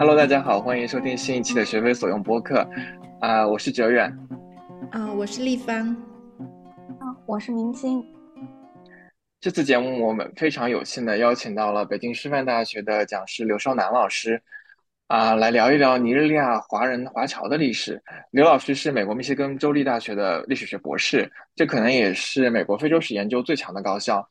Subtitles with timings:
[0.00, 2.66] Hello，大家好，欢迎收听新一期的学非所用播客。
[3.20, 4.10] 啊，我是哲远。
[4.92, 5.88] 啊，我是立方。
[6.98, 8.02] 啊，我是明星。
[9.42, 14.42] 这次节目我们非常有幸的邀请到了北京师范大学的讲师刘少南老师，
[15.08, 18.02] 啊，来聊一聊尼日利亚华人华侨的历史。
[18.30, 24.26] 刘老师是美国密歇根州立大学的历史学博士，这可能也是美国非洲史研究最强的高校。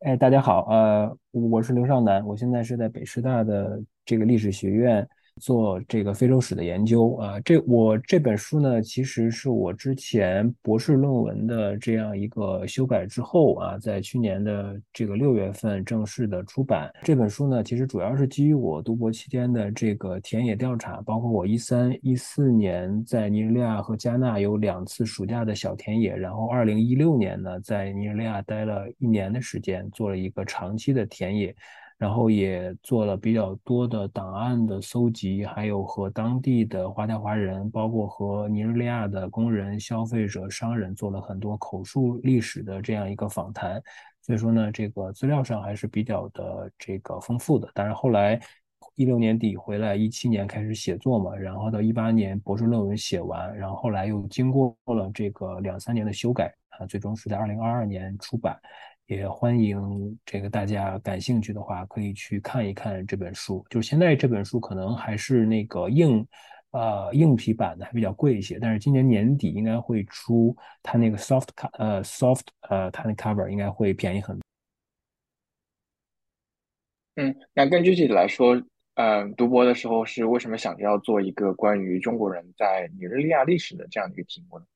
[0.00, 5.06] 哎，大家好，呃，我是刘少南，我现在是在北师大的这个历史学院。
[5.38, 16.92] 做这个非洲史的研究啊，这我这本书呢，其实是我之前博士论文的这样一个修改之后啊，在去年的这个六月份正式的出版。
[17.02, 31.54] 这本书呢，其实主要是基于我读博期间的这个田野调查，包括我一三一四年在尼日利亚和加纳有两次暑假的小田野，然后二零一六年呢，在尼日利亚待了一年的时间，做了一个长期的田野。
[31.98, 43.82] 然后也做了比较多的档案的搜集，还有和当地的华侨华人，包括和尼日利亚的工人、消费者、商人做了很多口述历史的这样一个访谈。
[44.22, 47.68] 所以说呢，这个资料上还是比较的这个丰富的。
[47.74, 48.38] 但是后来
[48.94, 58.56] 一六年底回来，一七年开始写作嘛，然后到一八年博士论文写完，然后后来又经过了这个两三年的修改啊，最终是在二零二二年出版。
[59.08, 63.64] 也欢迎这个大家感兴趣的话，可以去看一看这本书。
[63.70, 66.26] 就是现在这本书可能还是那个硬，
[66.72, 68.58] 呃，硬皮版的，还比较贵一些。
[68.60, 74.42] 但是今年年底应该会出它那个 soft 卡，呃，soft，呃，它那 cover 应该会便宜很多。
[77.16, 78.62] 嗯，那更具体的来说，
[78.96, 84.66] 嗯，读博的时候是为什么想着要做一个关于中国人在尼日利亚历史的这样的一个题目呢？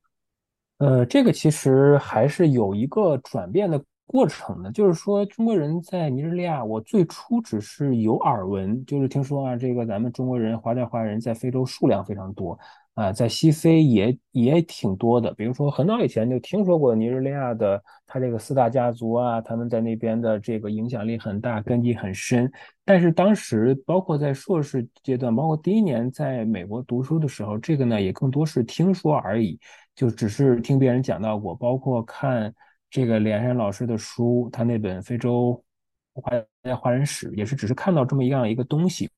[0.78, 3.78] 呃，这个其实还是有一个转变的。
[4.12, 12.58] 过程呢，就是说中国人在尼日利亚，我最初只是有耳闻，就是听说啊，这个咱们中国人华侨华人在非洲数量非常多
[12.92, 15.32] 啊，在西非也也挺多的。
[15.32, 22.52] 比如说很早以前就听说过尼日利亚的他这个四大家族啊，他们在那边的这个影响力很大，根基很深。
[22.84, 29.58] 但是当时包括在硕士阶段，包括第一年在美国读书的时候，这个呢也更多是听说而已，
[29.94, 32.54] 就只是听别人讲到过，包括看。
[32.92, 35.64] 这个连山老师的书，他那本《非洲
[36.12, 39.10] 华华人史》也是只是看到这么一样一个东西。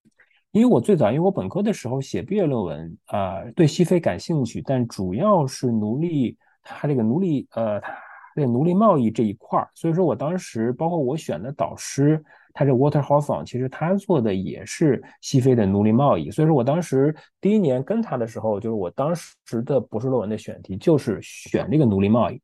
[0.53, 7.81] 因为我最早，因为我本科的时候写毕业论文啊，对西非感兴趣，但主要是奴隶，他这个奴隶呃，
[8.37, 9.69] 这个奴隶贸易这一块儿。
[9.75, 16.31] 所以说我当时包括我选的导师，他这 waterhouse 其实他做的也是西非的奴隶贸易。
[16.31, 22.41] 所以说我当时第一年跟他的时候，就是我当时的博士论文的选题就是选这个奴隶贸易。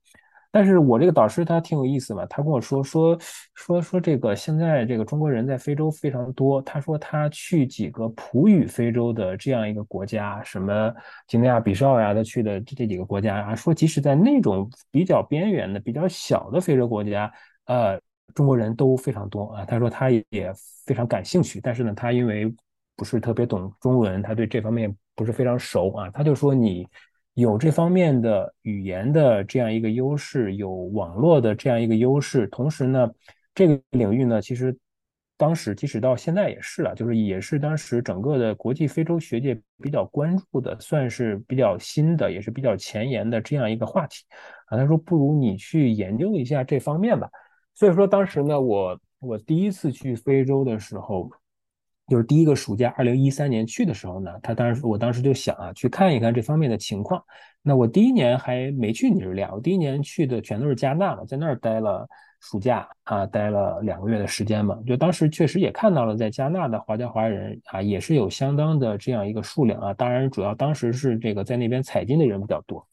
[0.53, 3.17] 但是我这个导师他挺有意思嘛，他跟我说说
[3.55, 6.61] 说说这个现在这个中国人在非洲非常多。
[6.63, 10.93] 他说他去几个普语非洲的这样一个国家，什么
[11.29, 17.33] 几内亚比绍呀，他去的这这几个国家啊，说即使在那种比较边缘的、比较小的非洲国家，
[17.67, 18.01] 呃，
[18.35, 19.65] 中国人都非常多啊。
[19.65, 20.53] 他说他也
[20.85, 22.53] 非常感兴趣，但是呢，他因为
[22.97, 26.11] 不是特别懂中文，他对这方面不是非常熟啊。
[26.11, 26.85] 他就说你。
[27.41, 33.11] 有这方面的语言的这样一个优势，有网络的这样一个优势，同时呢，
[33.55, 34.77] 这个领域呢，其实
[35.37, 44.25] 当时即使到现在也是了，就是也是当时整个的国际非洲学界比较关注的，算是比较新的，也是比较前沿的这样一个话题
[44.67, 44.77] 啊。
[44.77, 47.29] 他说，不如你去研究一下这方面吧。
[47.75, 51.31] 所以说，当时呢，我我第一次去非洲的时候。
[52.11, 57.23] 就是第一个暑假，二零一三年去的时候呢，他当时我当时就想啊，去看一看这方面的情况。
[57.63, 62.09] 那我第一年还没去尼日利亚，我第一年去的全都是加纳嘛，在那儿待了
[62.41, 64.77] 暑假啊，待了两个月的时间嘛。
[64.87, 69.95] 就当时确实也看到了，在加纳的华侨华人啊，也是有相当的这样一个数量啊。
[69.95, 72.85] 当然，主要当时是这个在那边采金的人比较多。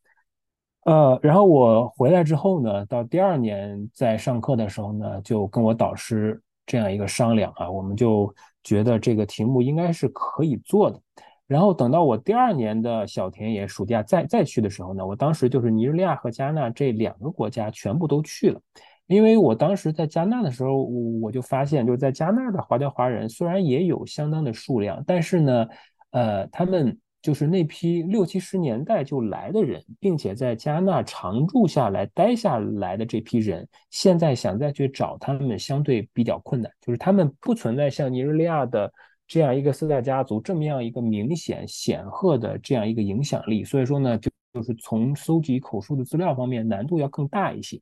[0.85, 8.31] 呃，然后我回来之后呢，到第二年在上课的时候呢，就跟我导师这样一个商量啊，我们就。
[8.67, 10.99] 觉得这个题目应该是可以做的，
[11.47, 18.59] 然后等到我第二年的小田野暑假再再去的时候呢，我当时就是尼日利亚和加纳这两个国家全部都去了，
[19.07, 25.67] 因为我当时在加纳的时候，我我就发现就是在加纳的华侨华人虽然也有相当的数量，但是呢，
[26.11, 26.99] 呃，他们。
[27.27, 36.71] 就是那批六七十年代就来的人，并且在加纳常住下来、待下来的这批人，现在想再去找他们，相对比较困难。
[36.79, 38.89] 就是他们不存在像尼日利亚的
[39.27, 47.77] 这样一个四大家族这么样一个明显显赫的这样一个影响力，所以说呢，就就是从搜集口述的资料方面难度要更大一些。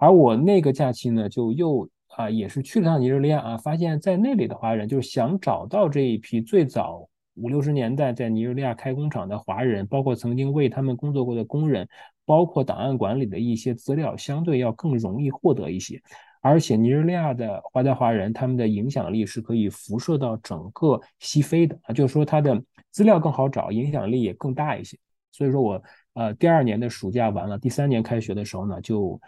[0.00, 7.06] 而我那个假期呢，就又啊也是去了趟尼日利亚啊，发现在那里的华人，就是想找到这一批最早。
[7.40, 11.88] 五六十年代在尼日利亚开工厂的华人，包括曾经为他们工作过的工人，
[12.26, 16.00] 包括档案馆里的一些资料，相对要更容易获得一些。
[16.42, 24.98] 而且尼日利亚的华侨华人，他们的影响力是可以辐射到整个西非的啊，就是说他的资料更好找，影响力也更大一些。
[25.32, 25.82] 所以说我
[26.14, 29.20] 呃第二年的暑假完了，第三年开学的时候呢，就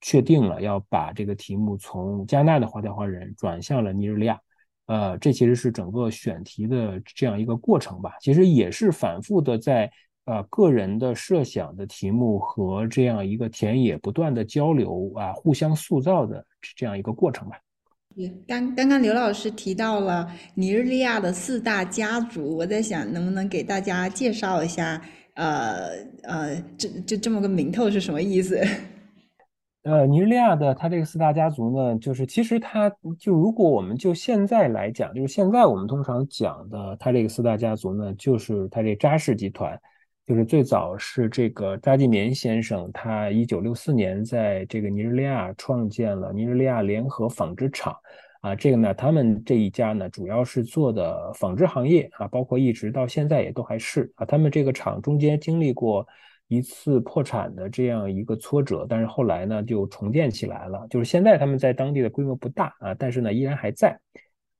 [0.00, 4.40] 确定了要把这个题目从加纳的华侨华人转向了尼日利亚。
[4.86, 9.90] 呃，这其实是整个选题的这样一个过程吧，其实也是反复的在
[10.26, 16.44] 呃个人的设想的题目和这样一个田野不断的交流啊，互相塑造的
[16.76, 17.56] 这样一个过程吧。
[18.46, 25.02] 刚刚刚刘老师提到了尼日利亚的四大家族，我在想能不能给大家介绍一下，
[25.34, 25.88] 呃
[26.22, 28.62] 呃，这就这么个名头是什么意思？
[29.84, 39.78] 呃，尼日利亚的它这个四大家族呢，就是其实它就如果我们就现在来讲，就是现在我们通常讲的它这个四大家族呢，就是它这扎氏集团，
[40.24, 47.94] 就是最早是这个扎纪棉先生，他一九六四年在这个尼日利亚创建了尼日利亚联合纺织厂，
[48.40, 56.06] 啊，这个呢，他们这一家呢，主要是做的纺织行业啊，包括一直到现在也都还是啊，他们这个厂中间经历过。
[56.48, 60.86] 一次破产的这样一个挫折，但是后来呢就重建起来了。
[60.90, 63.98] 就是现在他们在当地的规模不大啊，但是呢依然还在。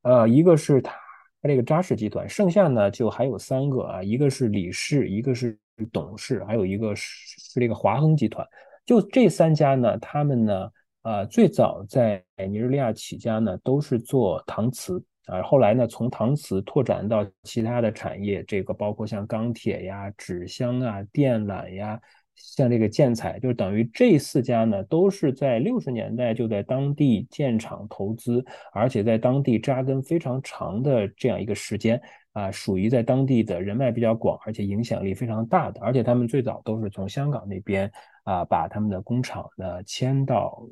[0.02, 0.94] 呃，一个是他
[1.42, 5.58] 这个扎氏集团，剩下呢就还有三个啊，一个是李氏，一个是
[5.92, 8.46] 董事，还有一个是是这个华亨集团。
[8.86, 10.70] 就这三家呢，他们呢，
[11.02, 15.02] 呃，最早在尼日利亚起家呢，都是做搪瓷。
[15.26, 21.99] 啊，后来呢，从搪瓷拓展到其他的产业，这个包括像钢铁呀、纸箱啊、电缆呀，
[22.35, 31.99] 像这个建材，就等于这四家呢，都是在六十年代就在当地建厂投资，而且在当地扎根非常长的这样一个时间
[32.32, 37.91] 啊，属于在当地的人脉比较广，而且影响力非常大的，而且他们最早都是从香港那边
[38.25, 40.62] 啊，把他们的工厂呢迁到。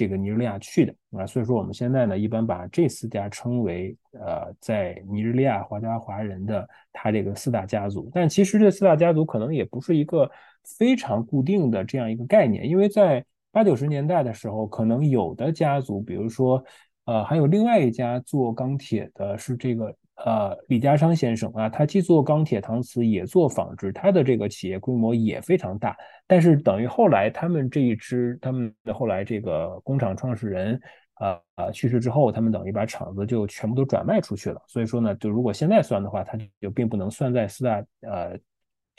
[0.00, 8.10] 这个尼日利亚去的啊，所以说我们现在呢，一般把这四家称为呃，在尼日利亚华侨华人的他这个四大家族。
[8.14, 10.30] 但其实这四大家族可能也不是一个
[10.78, 16.64] 非常固定的这样一个概念，因为在八九十年代的时候，可能有的家族，比如说
[17.04, 19.94] 呃，还有另外一家做钢铁的是这个。
[20.24, 25.96] 呃，李家昌先生啊，他既做钢铁搪瓷，也做纺织，他的这个企业规模也非常大。
[26.26, 30.80] 但是等于后来他们这一支，他们的后来这个工厂创始人
[31.14, 34.60] 啊啊去世之后，他们等于把厂子就全部都转卖出去了。
[34.66, 38.38] 所以说呢，就如果现在算的话，它就并不能算在四大呃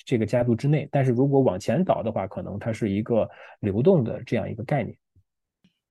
[0.04, 0.90] 这个家族之内。
[0.92, 3.30] 但是如果往前倒的话，可能它是一个
[3.60, 4.98] 流动的这样一个概念。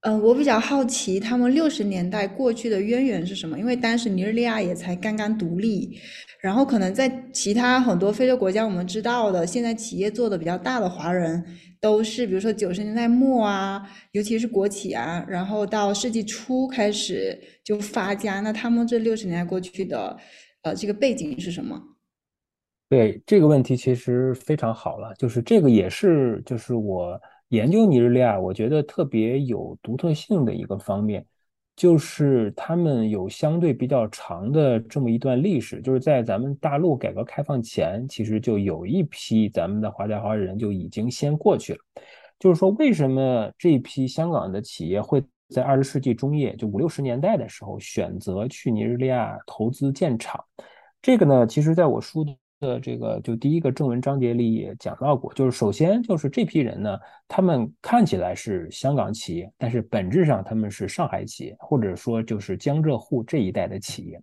[0.02, 3.58] 嗯，我比较好奇他们六十年代过去的渊源是什么？
[3.58, 6.00] 因为当时尼日利亚也才刚刚独立，
[6.41, 11.44] 然后可能在其他很多非洲国家，我们知道的现在企业做的比较大的华人，
[11.82, 13.82] 都是比如说九十年代末啊，
[14.12, 18.41] 尤其是国企啊，然后到世纪初开始就发家。
[18.41, 20.17] 那他们这六十年代过去的，
[20.62, 21.79] 呃，这个背景是什么？
[22.88, 27.20] 对这个问题其实非常好了，就是这个也是就是我。
[27.50, 31.27] 研究尼日利亚，我觉得特别有独特性的一个方面，
[31.74, 35.81] 就是他们有相对比较长的这么一段历史。
[35.81, 41.81] 就是在咱们大陆改革开放前，其实就有一批咱们的华侨华人就已经先过去了。
[42.39, 50.41] 就是说，为什么这一批香港的企业会在二十世纪中叶，就五六十年代的时候选择去尼日利亚投资建厂？
[51.03, 52.24] 这个呢，其实在我书
[52.60, 52.79] 的。
[52.79, 64.20] 这个就第一个正文章节里也讲到过，就是首先就是这批人呢，他们看起来是香港企业，但是本质上他们是上海企业，或者说就是江浙沪这一带的企业。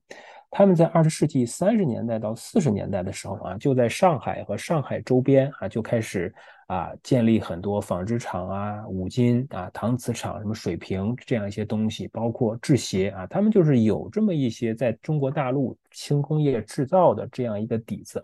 [0.50, 6.34] 他们在二十世纪三十年代到四十年代的时候啊，就在上海和上海周边啊就开始
[6.68, 18.24] 啊建立很多纺织厂啊、五金啊、搪瓷厂、什么水平这样一些东西，包括制鞋啊，他们就是有这么一些在中国大陆轻工业制造的这样一个底子。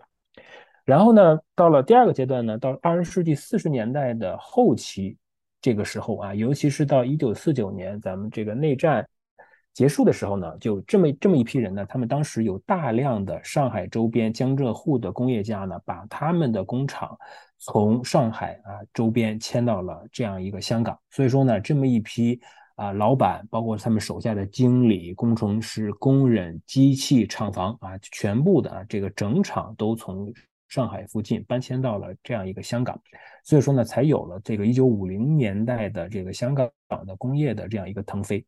[0.86, 5.16] 然后呢，到了第二个阶段呢，到二十世纪四十年代的后期，
[5.60, 9.06] 这个时候啊，尤其是到一九四九年咱们这个内战。
[9.74, 17.18] 结束的时候呢，就这么这么一批人呢，他们当时有大量的上海周边江浙沪的工业家呢，把他们的工厂
[17.58, 20.96] 从上海啊周边迁到了这样一个香港。
[21.10, 22.40] 所以说呢，这么一批
[22.76, 30.32] 啊老板，包括他们手下的经理、工程师、工人、机器、厂房啊，全部的啊这个整厂都从
[30.68, 32.96] 上海附近搬迁到了这样一个香港。
[33.42, 36.70] 所以说呢，才有了这个一九五零年代的这个香港
[37.04, 38.46] 的工业的这样一个腾飞。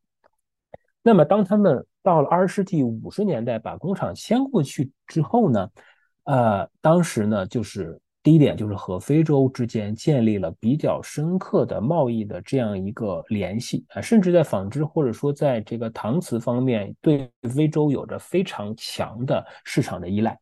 [1.07, 5.71] 那么当他们到了二十世纪五十年代把工厂迁过去之后呢，
[6.25, 20.37] 呃，当时呢就是第一点就是和非洲之间建立了比较深刻的贸易的这样一个联系啊，甚至在纺织或者说在这个搪瓷方面对非洲有着非常强的市场的依赖。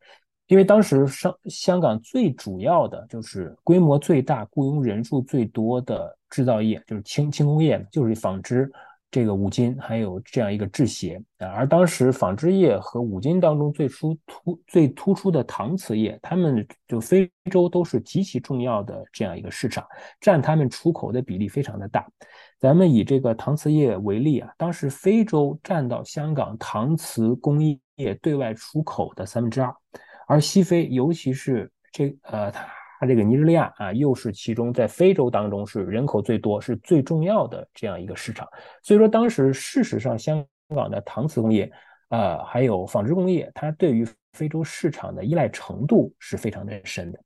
[0.47, 8.73] 因为当时香香港最主要的就是规模最大、雇佣人数最多的制造业，就是轻轻工业，就是纺织、
[9.15, 11.23] 这个五金，还有这样一个制鞋。
[11.39, 19.87] 而当时纺织业和五金当中最初突最突出的搪瓷业，他们就非洲都是极其重要的这样一个市场，
[20.21, 22.05] 占他们出口的比例非常的大。
[22.59, 27.61] 咱们以这个搪瓷业为例啊，当时非洲占到香港搪瓷工
[27.95, 29.73] 业对外出口的三分之二。
[30.27, 32.67] 而西非，尤其是这呃，它
[33.01, 38.49] 它这个尼日利亚啊，又是其中在非洲当中是人口最多、是最重要的这样一个市场。
[38.83, 41.71] 所以说，当时事实上，香港的搪瓷工业
[42.09, 47.21] 啊，还有纺织工业，它对于非洲市场的依赖程度是非常的深的。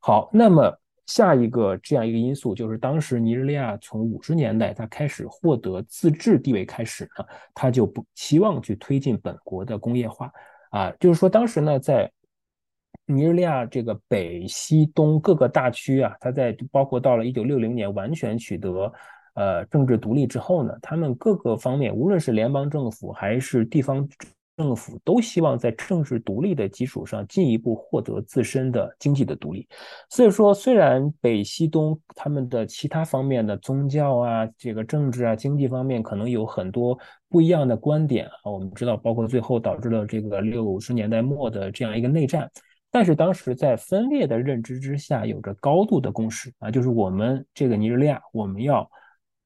[0.00, 0.72] 好，那么
[1.06, 7.24] 下一个这样一个因素，就是当时尼日利亚从五十年代它开始获得自治地位开始呢，
[7.54, 10.30] 它就不期望去推进本国的工业化
[10.70, 12.10] 啊，就是说当时呢，在
[13.10, 18.92] 尼日利亚这个北、西、东各个大区啊，它在包括到了一九六零年完全取得
[19.34, 24.06] 呃政治独立之后呢，他们各个方面，无论是联邦政府还是地方
[24.58, 29.66] 政府，都希望在政治独立的基础上进一步获得自身的经济的独立。
[30.10, 36.98] 所以说，虽然北、西、东他们的其他方面的宗教啊、这个政治啊、经济方面可能有很多
[37.30, 42.50] 不一样的观点啊，我们知道，包括最后导致了这个六十年代末的这样一个内战。
[42.90, 48.90] 但是当时在分裂的认知之下，有着高度的共识啊，就是我们这个尼日利亚，我们要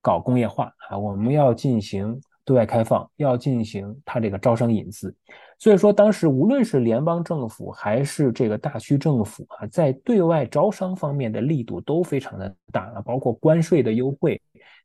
[0.00, 5.14] 搞工业化啊，我们要进行对外开放，要进行它这个招商引资。
[5.58, 14.40] 所以说，当时无论是联邦政府还是这个大区政府啊，在对外招商方面的力度都非常的大啊，包括关税的优惠。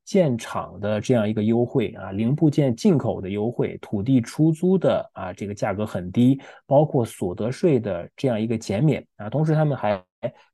[0.08, 10.02] 建厂的这样一个优惠啊，零部件进口的优惠，土地出租的啊这个价格很低，包括所得税的这样一个减免啊，同时他们还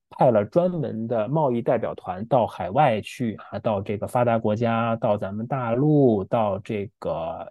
[0.09, 7.47] 派了专门的贸易代表团到海外去啊，到这个发达国家，到咱们大陆，到这个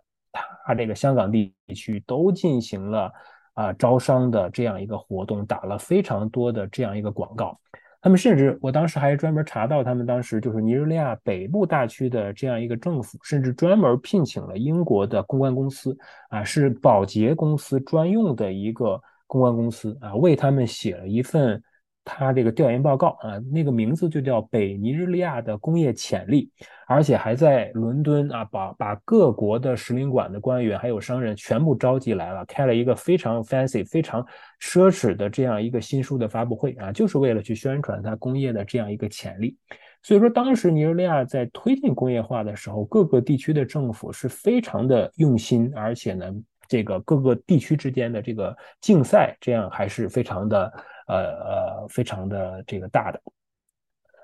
[0.65, 3.13] 他这个香港地区都进行了
[3.55, 7.57] 啊招商的这样一个活动，打了非常多的这样一个广告。
[8.03, 15.97] 他们甚至，我当时还专门查到，他们当时就是尼日利亚北部大区的这样一个政府，甚至专门聘请了英国的公关公司，
[16.29, 21.63] 啊，是保洁公司专用的一个公关公司，啊，为他们写了一份。
[22.05, 26.51] 他这个调研报告啊，那个名字就叫《北尼日利亚的工业潜力》，
[26.89, 34.21] 而且还在伦敦啊，把把各国的使领馆的官员还有商人全部召集来了，开了一个非常 fancy、非常
[34.61, 39.57] 奢侈的这样一个新书的发布会啊，就是为了去宣传它工业的这样一个潜力。
[40.03, 46.27] 所以说，当时尼日利亚在推进工业化的时候，各个地区的政府是非常的用心，而且呢，
[46.67, 50.73] 这个各个地区之间的这个竞赛，这样还是非常的。
[51.07, 53.21] 呃呃，非常的这个大的，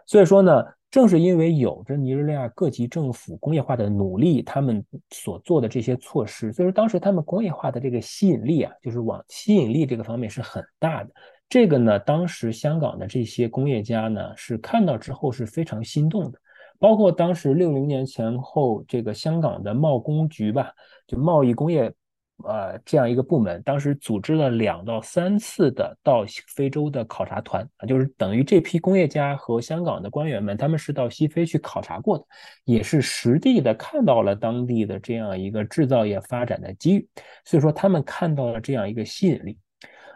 [0.07, 11.11] 所以说呢，正是因为有着尼日利亚各级政府工业化的努力，他们所做的这些措施，所以说当时他们工业化的这个吸引力啊，就是往吸引力这个方面是很大的。
[11.49, 16.39] 这个呢，当时香港的这些工业家呢，是看到之后是非常心动的，
[16.79, 20.73] 包括当时六零年前后，这个香港的贸工局吧，
[21.07, 21.93] 就贸易工业。
[22.45, 32.25] 呃，这样一个部门，当时组织了两到三次的到非洲的考察团啊，就是等于这批工业家和香港的官员们，他们是到西非去考察过的，
[32.65, 37.09] 也是实地的看到了当地的这样一个制造业发展的机遇，
[37.45, 39.59] 所以说他们看到了这样一个吸引力。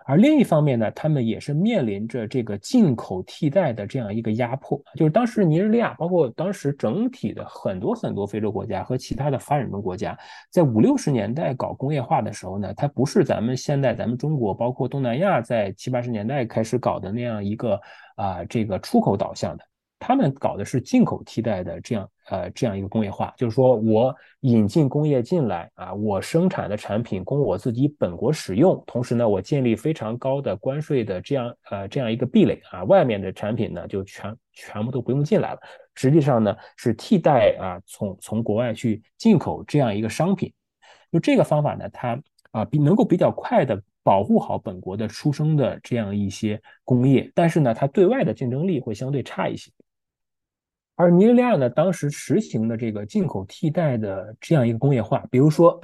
[0.04, 10.18] 而另一方面呢，他们也是面临着这个进口替代的这样一个压迫，就是当时尼日利亚，包括当时整体的很多很多非洲国家和其他的发展中国家，
[10.50, 17.80] 在五六十年代搞工业化的时候呢，它不是咱们现在咱们中国，包括东南亚在七八十年代开始搞的那样一个
[18.16, 19.64] 啊这个出口导向的。
[20.04, 35.60] 他们搞的是进口替代的这样呃这样一个工业化，就是说我引进工业进来啊，我生产的产品供我自己本国使用，同时呢，我建立非常高的关税的这样呃这样一个壁垒啊，外面的产品呢就全全部都不用进来了。
[35.94, 40.52] 实际上呢是替代啊从从国外去进口这样一个商品，
[41.12, 49.70] 就这个方法呢，它啊比能够比较快的保护好本国的出生的这样一些工业，但是呢，它对外的竞争力会相对差一些。
[50.94, 55.80] 而尼日利亚呢，当时实行的这个进口替代的这样一个工业化，比如说，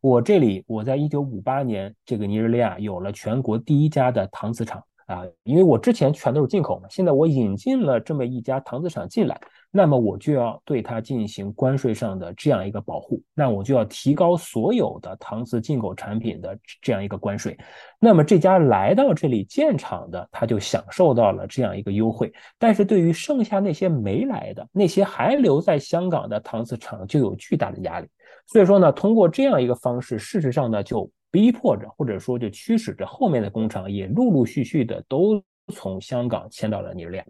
[0.00, 9.40] 我这里我在一九五八年，这个尼日利亚有了全国第一家的搪瓷厂啊，因为我之前全都是进口嘛，现在我引进了这么一家搪瓷厂进来。
[9.74, 17.56] 那么我就要对它进行关税上的这样一个保护，那我就要提高所有的搪瓷进口产品的这样一个关税。
[17.98, 22.30] 那么这家来到这里建厂的，他就享受到了这样一个优惠。
[22.58, 28.06] 但是对于剩下那些没来的、那些还留在香港的搪瓷厂，就有巨大的压力。
[28.46, 37.24] 所以说呢，通过这样一个方式，事实上呢，就逼迫着或者说就驱使着后面的工厂也陆陆续续的都从香港迁到了尼日利亚。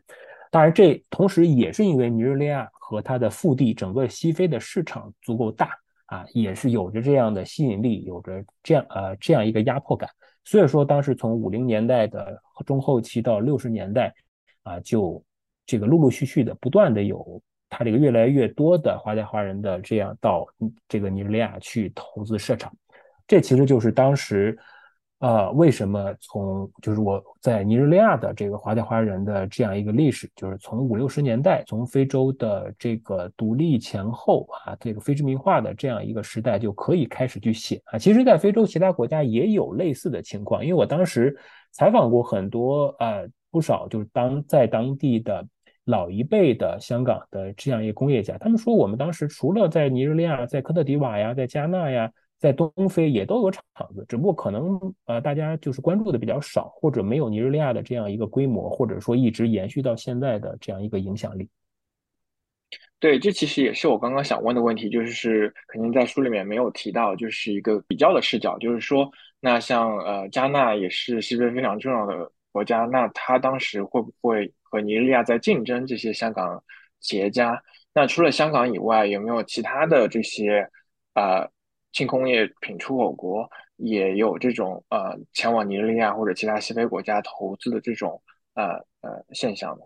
[0.51, 5.71] 当然，这同时也是因为尼日利亚和它的腹地，整个西非的市场足够大
[6.07, 10.11] 啊，也是有着这样的吸引力，有着这样呃这样一个压迫感。
[10.45, 14.13] 所以说，当时从五零年代的中后期到六十年代
[14.65, 15.25] 啊，就
[15.65, 17.41] 这个陆陆续续的不断的有
[17.71, 20.47] 它这个越来越多的华侨华人的这样到
[20.87, 22.71] 这个尼日利亚去投资设厂，
[23.33, 24.59] 这其实就是当时。
[25.25, 37.97] 呃，为什么从就是我在尼日利亚的这个华侨华人的这样一个历史，就是从五六十年代，从非洲的这个独立前后啊，这个非殖民化的这样一个时代就可以开始去写啊。
[37.97, 41.39] 其实，在非洲其他国家也有类似的情况，因为我当时
[41.71, 45.47] 采访过很多呃不少就是当在当地的
[45.85, 52.11] 老一辈的香港的这样一个工业家，他们说我们当时除了在尼日利亚、在科特迪瓦呀、在加纳呀。
[52.43, 53.63] 在东非也都有厂
[53.95, 61.49] 子，只不过可能呃大家就是关注的比较少，或者没有尼日利亚的这样一个规模，或者说一直延续到现在的这样一个影响力。
[62.99, 69.09] 对，这其实也是我刚刚想问的问题，就是肯定在书里面没有提到，就是一个比较的视角，就是说，
[69.39, 76.61] 那像呃加纳也是西非非常重要的国家，那他当时会不会和尼日利亚在竞争这些香港
[76.99, 77.63] 企业家？
[77.95, 80.69] 那除了香港以外，有没有其他的这些
[81.13, 81.49] 啊？
[81.93, 88.21] 轻工业品出口国也有这种呃前往尼日利亚或者其他西非国家投资的这种
[88.55, 88.65] 呃
[89.01, 89.83] 呃现象的。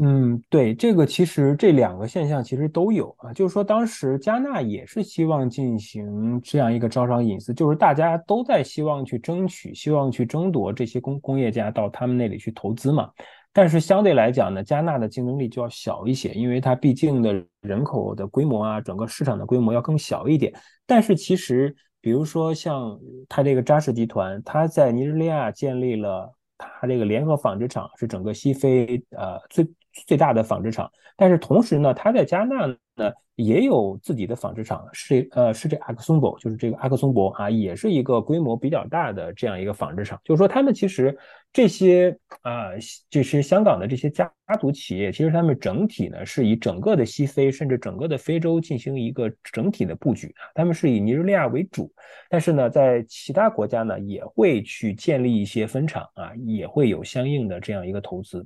[0.00, 13.10] 嗯，对，这个其实这两个现象其实都有啊，就是说当时加纳也是希望进行这样一个招商引资，就是大家都在希望去争取，希望去争夺这些工工业家到他们那里去投资嘛。
[13.52, 20.52] 但是相对来讲呢，加纳的竞争力就要小一些，因为它毕竟的人口的规模啊，整个市场的规模要更小一点。
[20.86, 29.68] 但是其实，比如说像它这个扎实集团，它在尼日利亚建立了它这个联合纺织厂，是整个西非呃最
[30.06, 30.90] 最大的纺织厂。
[31.16, 33.12] 但是同时呢，它在加纳呢。
[33.38, 40.20] 也有自己的纺织厂，是呃是这阿克松博，就是这个阿克松博啊，也是一个规模比较大的这样一个纺织厂。
[40.24, 41.16] 就是说，他们其实
[41.52, 42.70] 这些啊，
[43.08, 44.28] 这些香港的这些家
[44.60, 50.50] 族企业，其实他们整体呢是以整个的西非，甚至整个的非洲进行一个整体的布局啊。
[50.56, 51.92] 他们是以尼日利亚为主，
[52.28, 58.44] 但是呢，在其他国家呢也会去建立一些分厂啊，也会有相应的这样一个投资。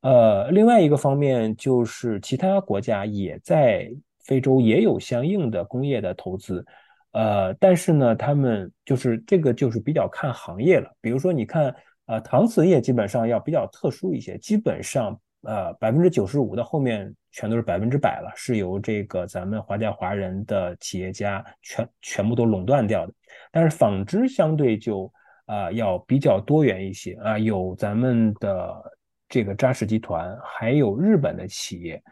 [0.00, 3.88] 呃，另外一个方面就是其他国家也在。
[4.28, 6.62] 非洲也有相应的工业的投资，
[7.12, 10.92] 呃，但是呢，他们就是这个就是比较看行业了。
[11.00, 23.14] 比如说，你看，呃，搪瓷业基本上要比较特殊一些，基本上呃百分之九十五的后面全都是百分之百了，是由这个咱们华侨华人的企业家全全部都垄断掉的。
[23.50, 25.10] 但是纺织相对就
[25.46, 28.74] 啊要比较多元一些啊，有咱们的
[29.26, 32.02] 这个扎实集团，还有日本的企业。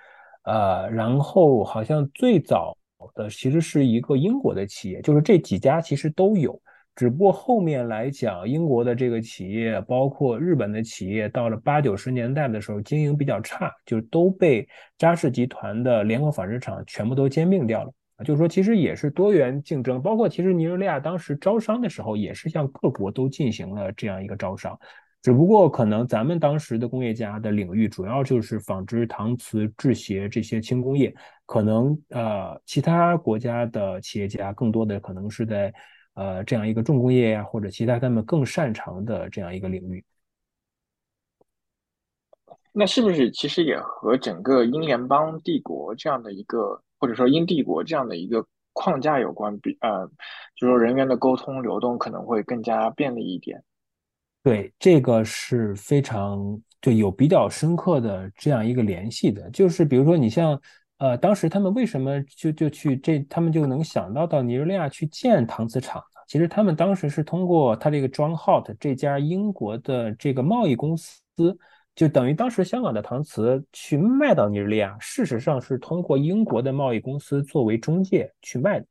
[0.46, 2.76] 呃，然后好像最早
[3.14, 6.59] 的其实是一个英国的企业，就是这几家其实都有，
[6.94, 17.92] 只不过后面来讲，英国的这个企业，包括日本的企业，到了八九十年代的时候，经营比较差，就都被扎氏集团的联合纺织厂全部都兼并掉了。
[18.24, 24.78] 就是说，其实也是多元竞争，包括其实尼日利亚当时招商的时候，也是向各国都进行了这样一个招商。
[25.27, 31.12] 只不过可能咱们当时的工业家的领域主要就是纺织、搪瓷、制鞋这些轻工业，
[31.47, 35.75] 可能呃其他国家的企业家更多的可能是在
[36.15, 40.05] 呃这样一个重工业呀或者其他他们更擅长的这样一个领域。
[42.73, 49.59] 那是不是其实也和整个英联邦帝国这样的一个或者说英帝国这样的一个框架有关？
[49.59, 50.07] 比呃，
[50.55, 53.65] 就是说人员的沟通流动可能会更加便利一点。
[54.46, 56.38] 对，这个是非常
[56.80, 60.56] 就有比较深刻的这样一个联系的，就是比如说你像
[60.98, 66.20] 呃，当时他们为什么就就去这，他们就能想到到尼日利亚去建搪瓷厂呢？
[66.28, 71.18] 其实他们当时是通过他这个 John Holt 这家英国的这个贸易公司
[71.96, 78.87] 就等于当时香港的搪瓷去卖到尼日利亚，事实上是通过英国的贸易公司作为中介去卖的。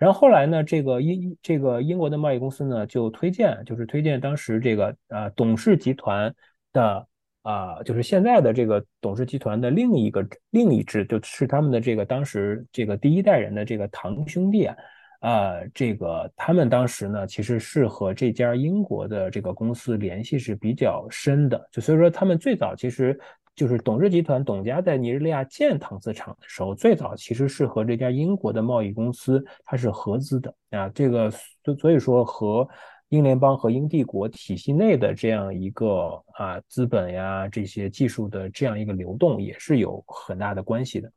[0.00, 6.34] 然后后来呢，这个英这个英国的贸易公司呢就推荐，就是推荐当时这个呃董事集团
[6.72, 7.06] 的
[7.42, 14.76] 啊，就是现在的这个董事集团的另一个另一支，就是他们的这个当时这个第一代人的这个堂兄弟啊。
[15.20, 23.20] 啊，这个他们当时呢，其实是和这家英国的这个公司联系是比较深的，就所以说他们最早其实
[23.54, 32.66] 就是董氏集团董家在尼日利亚建搪瓷厂的时候，最早其实是和这家英国的贸易公司它是合资的啊，这个所所以说和
[33.08, 41.12] 英联邦和英帝国体系内的这样一个啊资本呀这些技术的这样一个流动也是有很大的关系的。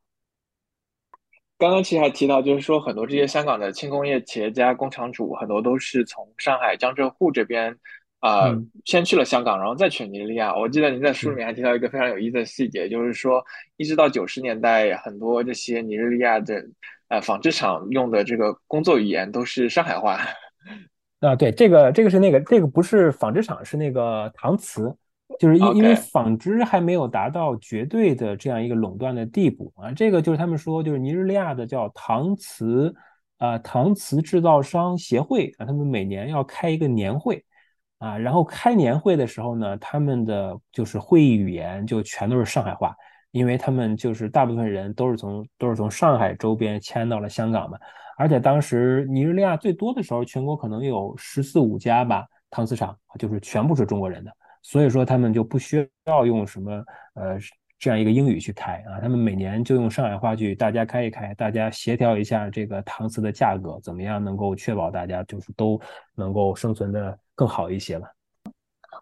[1.60, 7.78] 刚刚其实还提到，就是说很多这些香港的轻工业企业家、工厂主，很多都是从上海江浙沪这边，
[8.24, 8.50] 啊，
[8.86, 10.56] 先去了香港，然后再去尼日利亚。
[10.56, 13.44] 我记得您在书里面还提到一个非常有意思的细节，就是说
[13.76, 16.66] 一直到九十年代，很多这些尼日利亚的
[17.10, 20.20] 呃纺织厂用的这个工作语言都是上海话。
[21.20, 24.96] 啊，对，这个这个是那个这个不是纺织厂，是那个搪瓷。
[25.40, 32.94] 就是因因为纺织还没有达到绝对的这样一个垄断的地步啊，这个就是他们说就是尼日利亚的叫搪瓷
[33.40, 37.44] 啊搪瓷制造商协会啊，他们每年要开一个年会
[38.04, 42.94] 啊，然后开年会的时候呢，他们的就是会议语言就全都是上海话，
[43.32, 47.78] 因为他们就是大部分人都是从都是从上海周边迁到了香港嘛，
[48.18, 54.32] 而且当时尼日利亚最多的时候，全国可能有十四五家吧搪瓷厂，就是全部是中国人的。
[54.62, 56.72] 所以说他们就不需要用什么
[57.16, 57.38] 呃
[57.80, 65.80] 这样一个英语去开啊，他们每年就用上海话去大家开一开，大家协调一下这个搪瓷的价格怎么样，能够确保大家就是都
[66.16, 68.08] 能够生存的更好一些了。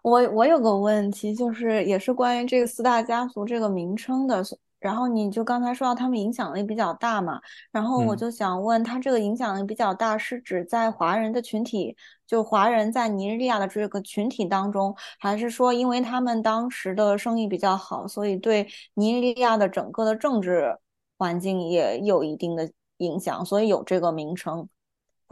[0.02, 4.42] 我我有个问题，就是也是关于这个四大家族这个名称的。
[4.80, 7.40] 然后你就刚才说到他们影响力比较大嘛，
[7.70, 20.76] 然后我就想问他这个影响力比较大是指在华人的群体，就华人在尼日利亚的这个群体当中，还是说因为他们当时的生意比较好，所以对尼日利亚的整个的政治
[21.16, 24.68] 环境也有一定的影响，所以有这个名称，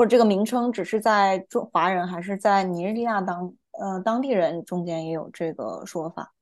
[0.01, 6.33] 或者这个名称只是在中华人还是在尼日利亚当呃当地人中间也有这个说法。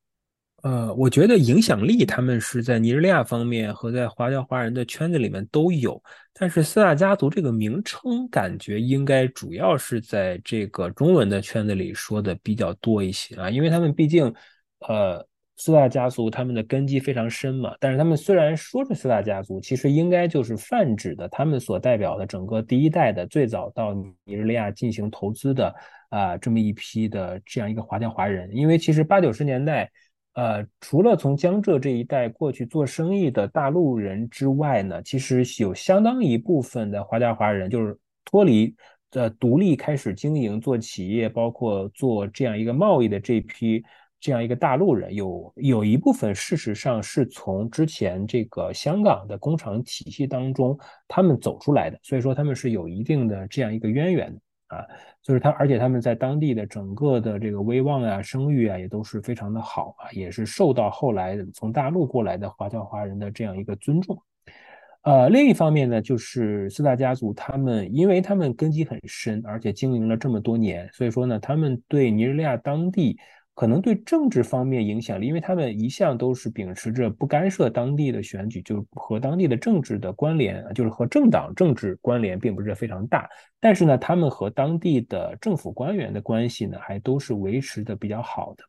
[0.63, 6.01] 呃，我觉得影响力他们是在尼日利亚方面和在华侨华人的圈子里面都有，
[6.33, 14.33] 但是四大家族这个名称感觉应该主要是在这个中文的圈子里说的比较多一些啊，因为他们毕竟，
[14.87, 15.27] 呃，
[15.59, 17.75] 四大家族他们的根基非常深嘛。
[17.79, 25.75] 但是他们虽然说是四大家族，其实应该就是泛指的他们所代表的整个第一代的最早到尼日利亚进行投资的
[26.09, 29.91] 啊这么一批的这样一个华侨华人，因为其实八九十年代。
[30.35, 38.73] 呃，除了从江浙这一带过去做生意的大陆人之外呢，其实有相当一部分的华侨华人，就是脱离
[39.13, 43.83] 呃独立开始经营做企业，包括做这样一个贸易的这批
[44.21, 54.41] 这样一个大陆人，有有一部分事实上是从之前这个香港的工厂体系当中他们走出来的，所以说他们是有一定的这样一个渊源的。
[54.69, 54.85] 啊，
[55.23, 64.21] 就是他，而且他们在当地的整个的这个威望啊、声誉啊，也都是非常的好啊，也是受到后来从大陆过来的华侨华人的这样一个尊重。
[65.05, 73.19] 呃，另一方面呢，就是四大家族他们，因为他们根基很深，而且经营了这么多年，所以说呢，他们对尼日利亚当地。
[73.59, 83.29] 可能对政治方面影响力，因为他们一向都是秉持着不干涉当地的选举，就是和当地的政治的关联，就是和政党政治关联并不是非常大。
[83.59, 88.63] 但是呢，他们和当地的政府官员的关系呢，还都是维持的比较好的。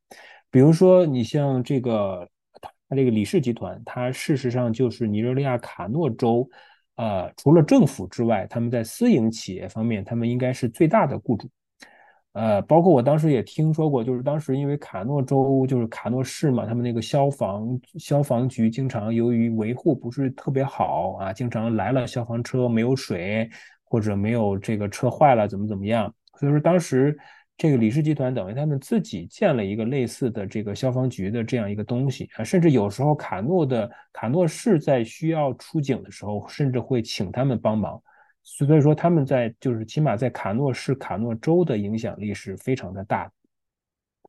[0.49, 2.28] 比如说，你像这个
[2.60, 6.49] 他这个李氏集团，它事实上就是尼日利亚卡诺州，
[6.95, 11.47] 呃，除了政府之外，他们在私营企业方面，他们应该是最大的雇主。
[12.34, 23.50] 呃，包括我当时也听说过，就是当时因为卡诺州就是卡诺市嘛，他们那个消防消防局经常由于维护不是特别好啊，经常来了消防车没有水，
[23.84, 27.18] 或者没有这个车坏了怎么怎么样，所以说当时
[27.58, 38.00] 这个李氏集团等于他们自己建了一个类似的这个消防局的这样一个东西啊，甚至有时候卡诺的卡诺市在需要出警的时候，甚至会请他们帮忙。
[38.57, 43.31] 所以说，他们在就是起码在卡诺市、卡诺州的影响力是非常的大。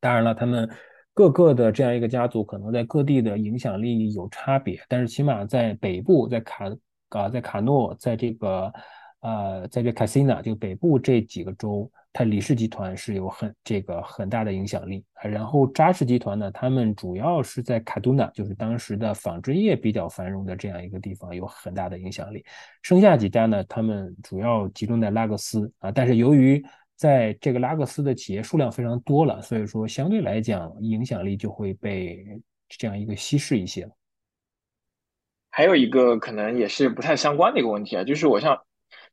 [0.00, 0.68] 当然了，他们
[1.12, 6.66] 各个的这样一个家族可能在各地的影响力有差别，但是起码在北部，在卡
[7.08, 8.72] 啊，在卡诺，在这个
[9.20, 15.28] 呃，在这卡西纳就北部这几个州它李氏集团是有很这个很大的影响力啊。
[15.28, 22.44] 然后扎氏集团呢，他们主要是在卡杜纳，就是当时的纺织业比较繁荣的这样一个地方有很大的影响力。
[22.82, 26.64] 剩下几家呢，他们主要集中在拉各斯啊，但是由于
[26.96, 32.26] 在这个拉各斯的企业数量非常多了，所以说相对来讲影响力就会被
[32.68, 33.88] 这样一个稀释一些。
[35.52, 38.56] 还有一个可能也是不太相关的一个问题啊，就是我像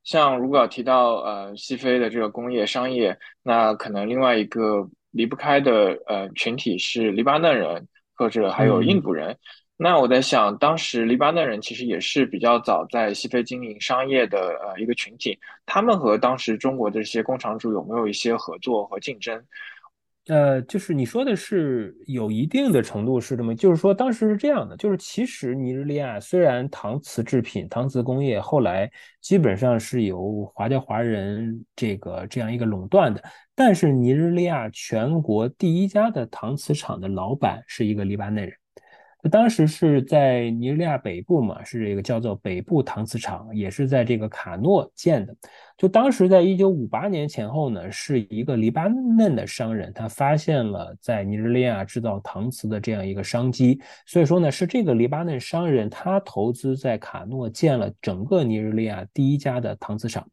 [0.07, 9.37] 像如果要提到呃西非的这个工业商业，那可能另外一个离不开的呃群体是黎巴嫩人或者还有印度人。
[9.75, 19.43] 那我在想，当时黎巴嫩人其实也是比较早在西非经营商业的呃一个群体，他们和当时中国的这些工厂主有没有一些合作和竞争？
[20.27, 33.23] 呃，就是你说的是有一定的程度是这么，就是说当时是这样的，就是其实尼日利亚虽然搪瓷制品、搪瓷工业后来基本上是由华侨华人这个这样一个垄断的，
[33.55, 38.53] 但是尼日利亚全国第一家的搪瓷厂的老板是一个黎巴嫩人。
[39.30, 45.36] 当时是在尼日利亚北部嘛，是这个叫做北部搪瓷厂，也是在这个卡诺建的。
[45.75, 60.25] 就当时在一九五八年前后呢，是一个黎巴嫩的商人，他发现了在尼日利亚制造搪瓷的这样一个商机，所以说呢，是这个黎巴嫩商人他投资在卡诺建了整个尼日利亚第一家的搪瓷厂。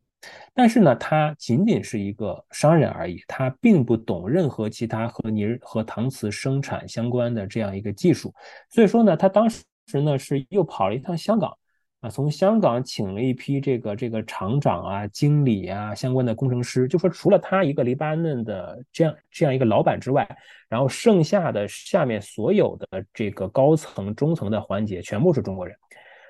[0.54, 8.32] 但是呢，他仅仅是一个商人而已，他并不懂任何其他和尼和搪瓷生产相关的这样一个技术，
[8.70, 9.64] 所以说呢，他当时
[10.02, 11.52] 呢是又跑了一趟香港，
[12.00, 20.24] 啊，从香港请了一批这个这个厂长啊、经理啊相关的工程师，就说除了他一个黎巴嫩的这样这样一个老板之外，
[20.68, 25.76] 然后剩下的下面所有的这个高层、中层的环节全部是中国人。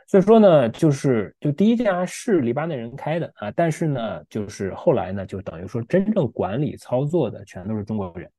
[0.06, 8.30] 所以说呢，就是就第一家是黎巴嫩人开的啊，但是呢，就是后来呢，就等于说真正管理操作的全都是中国人，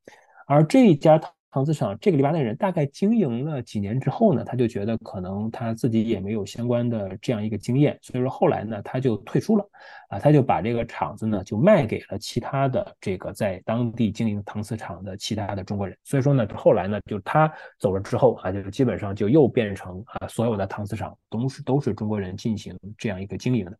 [0.47, 1.19] 而这一家。
[1.55, 9.65] 搪瓷厂这个黎巴嫩人大概经营了几年之后呢，他就觉得可能他自己也没有相关的这样一个经验，所以说后来呢他就退出了，
[10.09, 23.79] 啊，他就把这个厂子呢就卖给了其他的这个在当地经营搪瓷厂的其他的中国人，所以说呢后来呢就他走了之后啊，就基本上就又变成啊所有的搪瓷厂都是都是中国人进行这样一个经营的。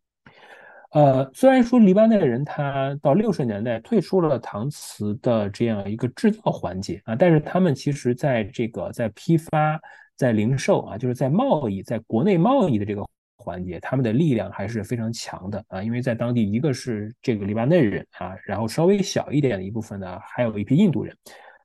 [0.96, 9.78] 呃，虽然说黎巴嫩人他到六十年代退出了搪瓷的这样一个制造环节啊，但是他们其实在这个在批发、
[10.16, 13.06] 在零售啊，就是在贸易，在国内贸易的这个
[13.36, 15.82] 环节，他们的力量还是非常强的啊。
[15.82, 21.14] 因为在当地，一个是这个黎巴嫩人啊，然后稍微小一点的一部分呢，还有一批印度人，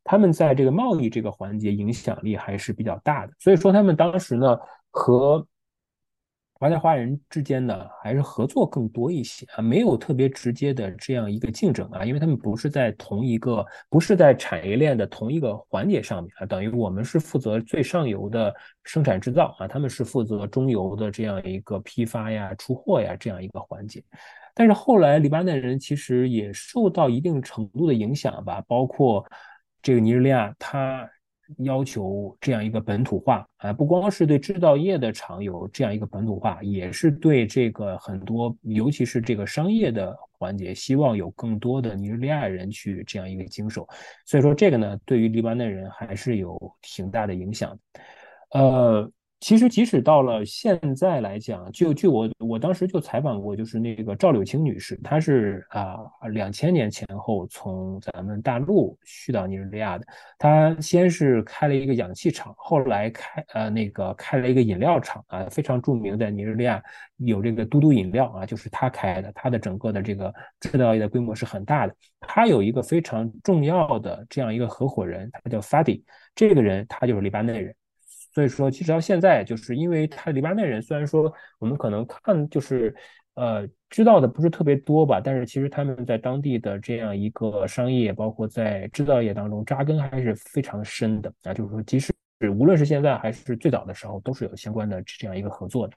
[0.04, 3.32] 他们在这个贸易这个环节影响力还是比较大的。
[3.40, 5.48] 所以说，他们当时呢和
[6.62, 24.04] 华侨华人之间呢，还是合作更多一些啊，没有特别直接的这样一个竞争啊，因为他们不是在同一个，不是在产业链的同一个环节上面啊，等于我们是负责最上游的生产制造啊，他们是负责中游的这样一个批发呀、出货呀这样一个环节。
[24.54, 29.26] 但是后来黎巴嫩人其实也受到一定程度的影响吧，包括
[29.82, 31.10] 这个尼日利亚，它。
[31.60, 43.88] 要求这样一个本土化啊，不光是对制造业的厂有这样一个本土化，也是对这个很多，尤其是这个商业的环节，希望有更多的尼日利亚人去这样一个经手。
[44.26, 47.78] 所以说，这个呢，对于黎巴嫩人还是有挺大的影响。
[48.52, 49.12] 呃。
[49.42, 55.98] 其实，即使到了现在来讲，就据我我当时就采访过，就是那个赵柳青女士，她是啊
[56.32, 60.06] 两千年前后从咱们大陆去到尼日利亚的。
[60.38, 66.80] 她先是开了一个氧气厂，后来开呃那个开了一个饮料厂啊，非常著名的尼日利亚
[67.18, 69.32] 有这个嘟嘟饮料啊，就是她开的。
[69.34, 71.96] 她的整个的这个制造业的规模是很大的。
[72.20, 76.04] 她有一个非常重要的这样一个合伙人，他叫 Fadi，
[76.36, 77.76] 这个人他就是黎巴嫩人。
[78.34, 82.96] 所以说，其实到现在，就是因为他黎巴嫩人，虽然说我们可能看就是
[83.34, 91.54] 呃知道的不是特别多吧，但是其实他们在当地的这样一个商业，包括在制造业当中扎根还是非常深的啊。
[91.54, 92.14] 就是说，即使
[92.58, 95.94] 无论是现在还是最早的时候，都是有相关的这样一个合作的。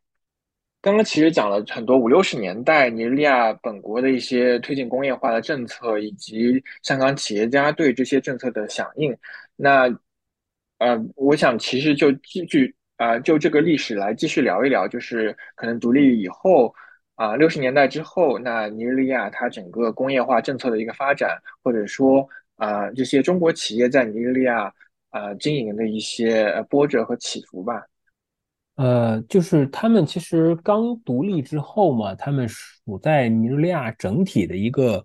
[0.82, 9.16] 刚刚其实讲了很多五六十年代尼日利亚本国的一些推进工业化的政策，以及香港企业家对这些政策的响应。
[9.56, 9.88] 那
[10.78, 16.74] 呃，我想其实就继续啊，就这个历史来继续聊一聊，就是可能独立以后
[17.14, 24.72] 啊，六十年代之后，那尼日利亚它整个工业化政策的一个发展，或者说啊，这些中国企业在尼日利亚
[25.10, 27.82] 啊经营的一些波折和起伏吧。
[28.76, 35.04] 呃，就是他们其实刚独立之后嘛，他们处在尼日利亚整体的一个。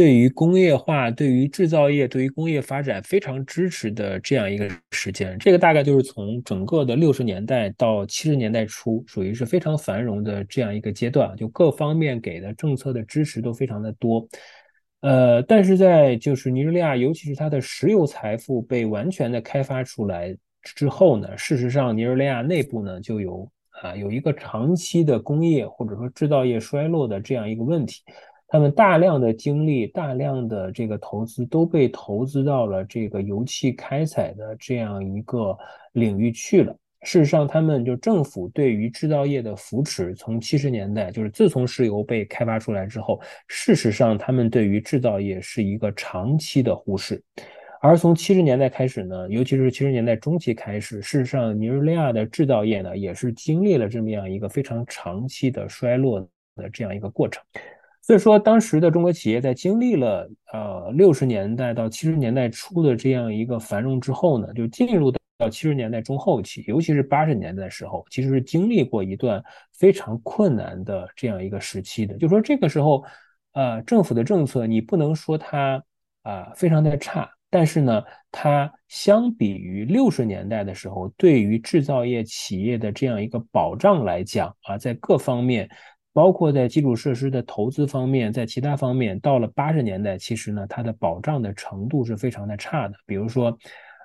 [0.00, 5.38] 对于工业化、对于制造业、对于工业发展非常支持的这样一个时间。
[5.38, 14.26] 这个大概就是从整个的六十年代到七十年代初，属于是非常繁荣的这样一个阶段，就各方面给的政策的支持都非常的多。
[15.02, 23.46] 呃，但是在就是尼日利亚，尤其是它的石油财富被完全的开发出来之后呢，事实上尼日利亚内部呢就有
[23.82, 28.00] 啊有一个长期的工业或者说制造业衰落的这样一个问题。
[28.50, 35.56] 他们大量的精力、大量的这个投资都被投资到了这个油气开采的这样一个
[35.92, 36.76] 领域去了。
[37.02, 47.22] 事实上，他们就政府对于制造业的扶持，从七十年代，就是自从石油被开发出来之后，事实上他们对于制造业是一个长期的忽视。
[47.80, 56.20] 而从七十年代开始呢，尤其是七十年代中期开始，事实上尼日利亚的制造业呢，也是经历了这么样一个非常长期的衰落
[56.56, 57.42] 的这样一个过程。
[58.10, 69.40] 所以说，当时的中国企业在经历了呃六十年代到七十年代初的这样一个繁荣之后呢，就进入到七十年代中后期，尤其是八十年代的时候，其实是经历过一段
[69.78, 72.18] 非常困难的这样一个时期的。
[72.18, 73.04] 就说这个时候，
[73.52, 75.80] 呃，政府的政策你不能说它
[76.22, 85.70] 啊非常的差，但是呢，它相比于六十年代的时候，对于制造业企业的这样一个保障来讲啊，在各方面。
[86.12, 92.94] 包括在基础设施的投资方面，在其他方面，到了八十年代，其实呢，它的保障的程度是非常的差的。
[93.06, 93.56] 比如说，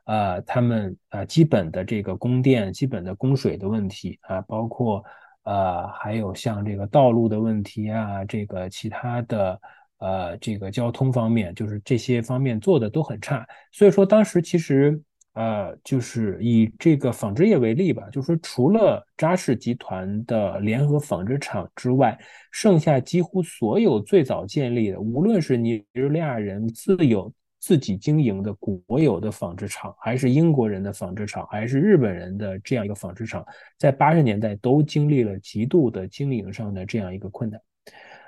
[0.05, 5.03] 呃，他们呃基本的这个供电、基本的供水的问题啊，包括
[5.43, 9.59] 呃还有像这个道路的问题啊，这个其他的
[9.97, 13.47] 呃这个交通方面，就是这些方面做的都很差。
[13.71, 15.01] 所以说，当时其实。
[15.35, 22.17] 呃，就是以这个纺织业为例吧，就是说，除了扎氏集团的联合纺织厂之外，
[22.51, 33.45] 剩下几乎所有最早建立的，无论是尼日利亚人自有自己经营的国有的纺织厂，还是英国人的纺织厂，还是日本人的这样一个纺织厂，
[33.77, 37.59] 在八十年代都经历了极度的经营上的这样一个困难。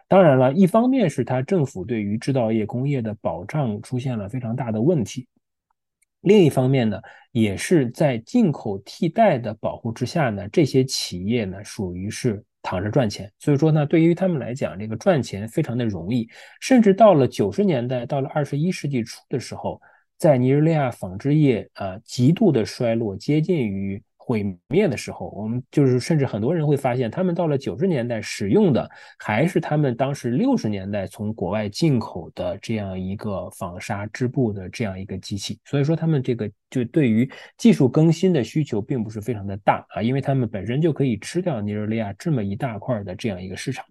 [0.10, 5.26] 当然了，一方面是他政府对于制造业工业的保障出现了非常大的问题。
[6.21, 6.99] 另一方面呢，
[7.32, 16.27] 也是在进口替代的保护之下呢，这些企业呢属于是躺着赚钱，所以说呢，对于他们来讲，这个赚钱非常的容易。
[16.60, 19.80] 甚至到了九十年代，到了二十一世纪初的时候，
[20.17, 24.01] 在尼日利亚纺织业啊极度的衰落，接近于。
[24.27, 35.57] 毁灭的时候，我们就是甚至很多人会发现，他们到了九十年代使用的还是他们当时六十年代从国外进口的这样一个纺纱织布的这样一个机器。
[35.63, 43.85] 所以说，他们这个就对于技术更新的需求并不是非常的大啊，因为他们本身就可以吃掉尼日利亚这么一大块的这样一个市场。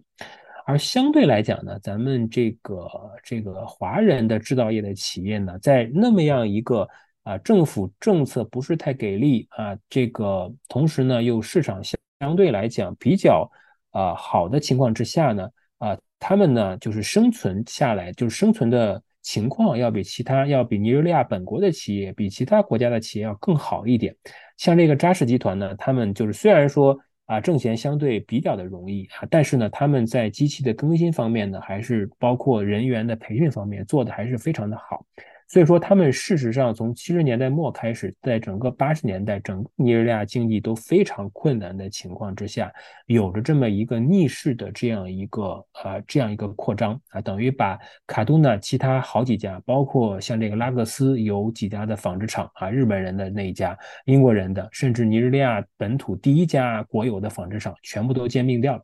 [0.67, 2.87] 而相对来讲呢，咱们这个
[3.23, 6.87] 这个华人的制造业的企业呢，在那么样一个。
[7.27, 13.51] 啊，政府政策不是太给力啊，这个同时呢，又市场相对来讲比较
[13.91, 24.15] 啊好的情况之下呢，啊，他们呢就是生存下来，就是生存的情况要比其他要比尼日利亚本国的企业，比其他国家的企业要更好一点。
[24.55, 35.05] 像这个扎氏集团呢，他们就是虽然说啊挣钱相对比较的容易啊，但是呢，他们在机器的更新方面呢，还是包括人员的培训方面做的还是非常的好。
[35.49, 42.69] 所以说，他们事实上从七十年代末开始，在整个八十年代，整个尼日利亚经济都非常困难的情况之下，
[43.05, 58.83] 有着这么一个逆势的这样一个呃这样一个扩张啊，等于把卡杜纳其他好几家，包括像这个拉各斯有几家的纺织厂啊，日本人的那一家，英国人的，甚至尼日利亚本土第一家国有的纺织厂，全部都兼并掉了。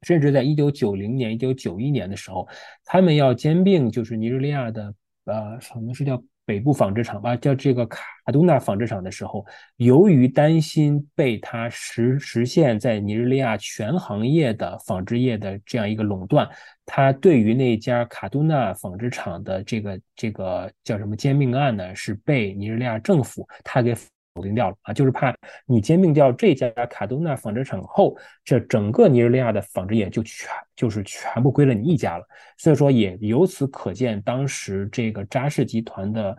[0.00, 2.48] 甚至在一九九零年、一九九一年的时候，
[2.86, 4.94] 他们要兼并就是尼日利亚的。
[5.24, 9.44] 呃，可能是叫北部纺织厂吧，叫这个卡杜纳纺织厂的时候，
[9.76, 16.48] 由于担心被它实实现在尼日利亚全行业的纺织业的这样一个垄断，
[16.84, 23.94] 他对于那家卡杜纳纺织厂的这个这个叫什么兼并案呢，是被尼日利亚政府他给。
[24.34, 25.34] 否定掉了啊，就是怕
[25.66, 32.24] 你兼并掉这家卡杜纳纺织厂后，这整个尼日利亚的纺织业就全就是全部归了你一家了。
[32.56, 36.36] 所以说，也由此可见，当时这个扎氏集团的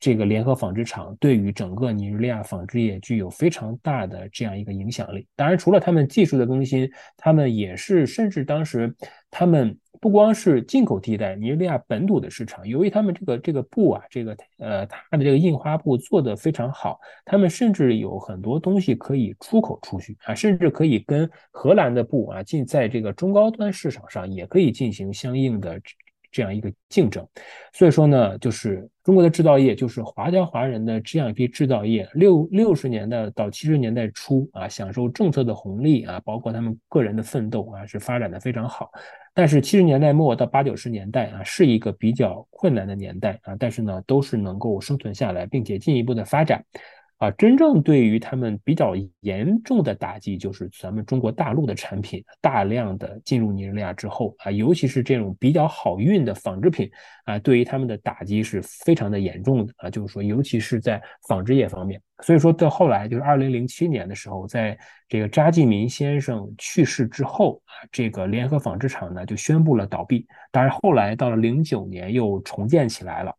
[0.00, 5.26] 这个联合纺织厂对于整个尼日利亚纺织业具有非常大的这样一个影响力。
[5.36, 8.92] 当然，除了他们技术的更新，他们也是甚至当时
[9.30, 9.78] 他们。
[10.02, 25.78] 不光是进口替代尼日利亚本土的市场，由于他们这个这个布啊，这个呃，它的这个印花布做得非常好，他们甚至有很多东西可以出口出去啊，甚至可以跟荷兰的布啊进在这个中高端市场上也可以进行相应的
[26.30, 27.26] 这样一个竞争。
[27.72, 38.90] 所以说呢，就是中国的制造业，就是华侨华人的这样一批制造业，六六十年代到七十年代初啊，享受政策的红利啊，包括他们个人的奋斗啊，是发展的非常好。
[39.32, 46.64] 但是七十年代末到八九十年代啊，是一个比较困难的年代啊，但是呢，都是能够生存下来，并且进一步的发展。
[47.20, 56.90] 啊，真正对于他们比较严重的打击，就是咱们中国大陆的产品大量的进入尼日利亚之后啊，尤其是这种比较好运的纺织品
[57.26, 60.98] 啊，对于他们的打击是非常的严重的啊，就是说，尤其是在
[61.28, 62.00] 纺织业方面。
[62.22, 70.26] 所以说到后来，就是二零零七年的时候，在这个查济民先生去世之后啊，这个联合纺织厂呢就宣布了倒闭。
[70.50, 73.36] 当然后来到了零九年又重建起来了。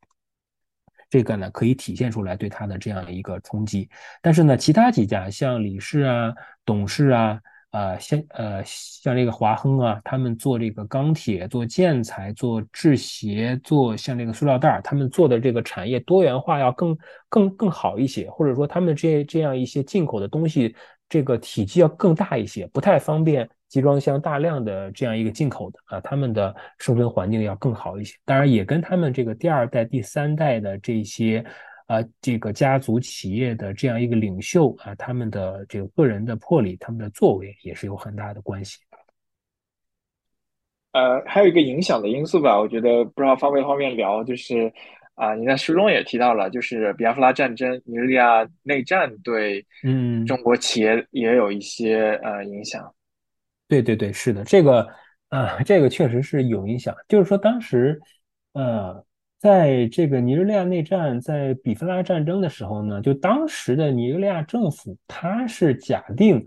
[1.12, 3.90] 这个呢可以体现出来对它的这样一个冲击，
[4.22, 6.34] 但是呢，其他几家像理事啊、
[6.66, 7.38] 董事啊、
[7.72, 16.98] 呃像呃像这个华亨啊，他们做这个钢铁、做建材、做制鞋、做像这个塑料袋他们做的这个产业多元化要更
[17.28, 20.74] 更更好一些，或者说他们这这样一些进口的东西，
[21.10, 23.50] 这个体积要更大一些，不太方便。
[23.72, 28.18] 集装箱大量的这样一个进口的啊，他们的生存环境要更好一些。
[28.26, 31.42] 当然，也跟他们这个第二代、第三代的这些
[31.88, 38.78] 啊，这个家族企业的这样一个领袖啊，他们的这个个人的魄力、他们的作为也是有很大的关系。
[40.92, 44.70] 呃，还有一个影响的因素吧，我觉得不知道方不方便聊，就是
[45.16, 52.94] 啊，你在书中也提到了，就是比亚夫拉战争、尼日利亚内战对嗯中国企业也有一些呃影响。
[53.72, 54.86] 对对对，是的，这个
[55.30, 56.94] 啊，这个确实是有影响。
[57.08, 58.02] 就是说，当时，
[58.52, 59.02] 呃，
[59.40, 66.44] 在这个尼日利亚内战，在比弗拉战争的时候呢，就当时的尼日利亚政府，他是假定，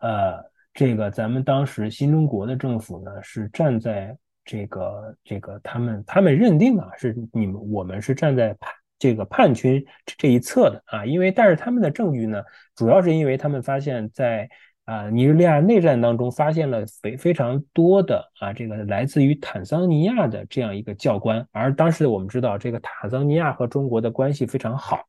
[0.00, 0.34] 呃，
[0.74, 4.14] 这个咱们当时新中国的政府呢，是站在
[4.44, 9.82] 这个这个他们他们认定啊，是你们我们是站在叛这个叛军
[10.18, 12.42] 这一侧的啊，因为但是他们的证据呢，
[12.74, 14.46] 主要是因为他们发现，在
[14.86, 25.00] 啊，尼日利亚内战当中发现了非非常多的啊，这个来自于坦桑尼亚的这样一个教官，而当时我们知道这个坦桑尼亚和中国的关系非常好，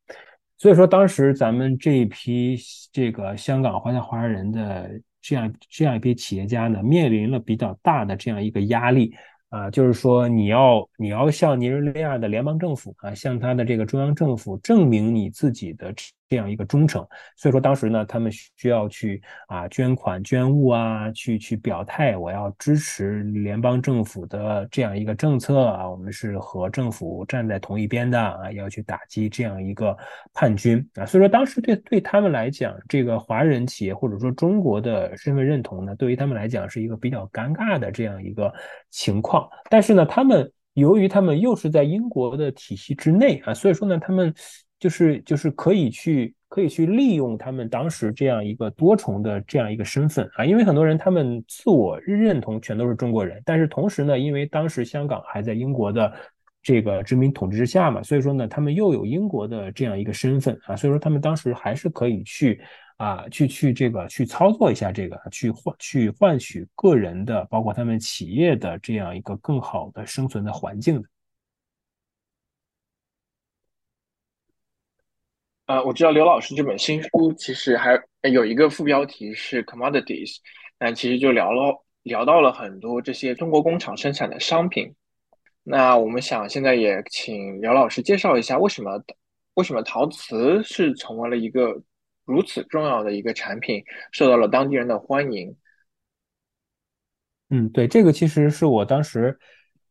[0.57, 2.57] 所以说当时咱们这一批
[2.91, 4.89] 这个香港华侨华人的
[5.21, 9.13] 这样这样一批企业家呢，面临了比较大的这样一个压力。
[9.49, 15.93] 啊，就是说你要你要向尼日利亚的联邦政府啊，向他的这个中央政府证明你自己的
[16.29, 17.05] 这样一个忠诚。
[17.35, 29.95] 所以说当时呢，他们需要去啊捐款捐物啊，去去表态，我要支持联邦政府的这样一个政策啊，我们是和政府站在同一边的啊，要去打击这样一个
[30.33, 31.05] 叛军啊。
[31.05, 38.53] 所以说当时对对他们来讲，这个华人企业或者说中国的身份认同呢，对于他们来讲是一个比较尴尬的这样一个
[38.89, 39.47] 情况。
[39.69, 44.33] 但是呢，他们由于他们又是在英国的体系之内啊，所以说呢，他们
[44.79, 56.13] 就是就是可以去可以去利用他们当时这样一个多重的这样一个身份啊，因为很多人他们自我认同全都是中国人，但是同时呢，因为当时香港还在英国的
[56.61, 62.61] 这个殖民统治之下嘛，所以说呢，他们又有英国的这样一个身份啊，所以说他们当时还是可以去。
[62.97, 71.07] 啊，去去这个去操作一下这个，去换去换取个人的，包括他们企业的这样一个更好的生存的环境的。
[75.67, 80.37] 呃，我知道刘老师这本新书其实还有一个副标题是 commodities，
[80.79, 84.93] 那其实就聊了聊到了很多这些中国工厂生产的商品。
[85.63, 89.01] 那我们想现在也请刘老师介绍一下，为什么
[89.53, 91.81] 为什么陶瓷是成为了一个。
[92.29, 95.55] 如此重要的一个产品受到了当地人的欢迎。
[97.49, 99.39] 嗯，对，这个其实是我当时，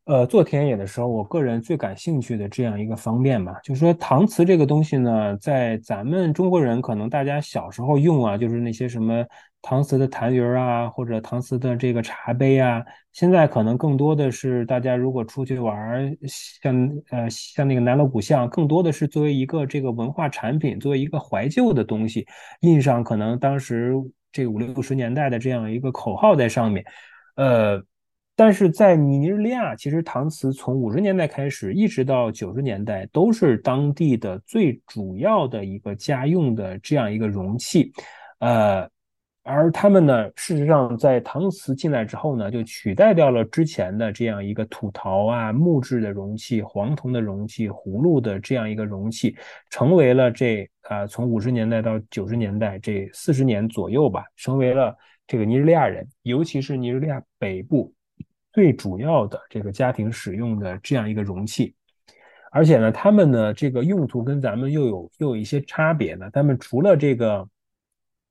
[0.07, 3.59] 呃，做田野的时候，我个人最感兴趣的这样一个方面吧。
[3.61, 9.25] 就是说，搪瓷这个东西呢，在咱们中国人可能大家小时候用啊，就是那些什么。
[9.63, 12.81] 搪瓷的痰盂啊，或者搪瓷的这个茶杯啊，
[13.11, 22.25] 现在可能更多的是大家如果出去玩，像呃像那个南锣鼓巷，更多的是作为一个这个文化产品，作为一个怀旧的东西，
[22.61, 23.93] 印上可能当时
[24.31, 26.85] 这五六十年代的这样一个口号在上面。
[27.35, 27.83] 呃，
[28.37, 37.91] 但是在尼日利亚，其实搪瓷从五十年代开始一直到九十年代，都是当地的最主要的一个家用的这样一个容器，
[38.39, 38.87] 呃。
[39.49, 49.33] 而他们呢，事实上在搪瓷进来之后呢，就取代掉了之前的这样一个土陶啊、木质的容器、黄铜的容器、葫芦的这样一个容器，
[49.69, 54.93] 成为了这啊，从五十年代到九十年代这四十年左右吧，成为了
[55.25, 57.93] 这个尼日利亚人，尤其是尼日利亚北部
[58.57, 61.75] 最主要的这个家庭使用的这样一个容器。
[62.51, 66.27] 而且呢，它们呢这个用途跟咱们又有又有一些差别呢。
[66.33, 67.47] 它们除了这个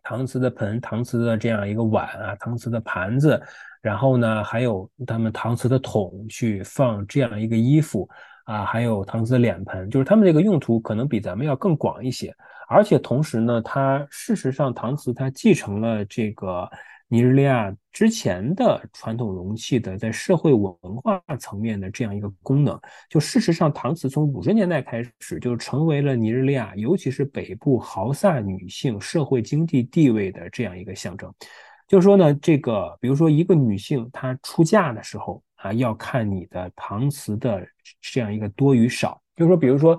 [0.03, 3.41] 搪瓷的盆、搪瓷的这样一个碗啊、搪瓷的盘子，
[3.81, 8.09] 然后呢还有他们搪瓷的桶去放这样一个衣服
[8.47, 12.35] 啊，还有搪瓷的脸盆，就是它们这个用途可能比咱们要更广一些。
[12.69, 16.69] 而且同时呢，它事实上搪瓷它继承了这个。
[17.09, 22.77] 尼日利亚之前的传统容器的在社会文化层面的这样一个功能，
[23.09, 31.33] 就事实上，搪瓷从五十年代开始就成为了尼日利亚，尤其是北部豪萨女性社会经济地位的这样一个象征。
[31.87, 37.65] 就是说呢，这个比如说一个女性她出嫁的时候啊，要看你的搪瓷的
[38.01, 39.21] 这样一个多与少。
[39.37, 39.97] 就是说，比如说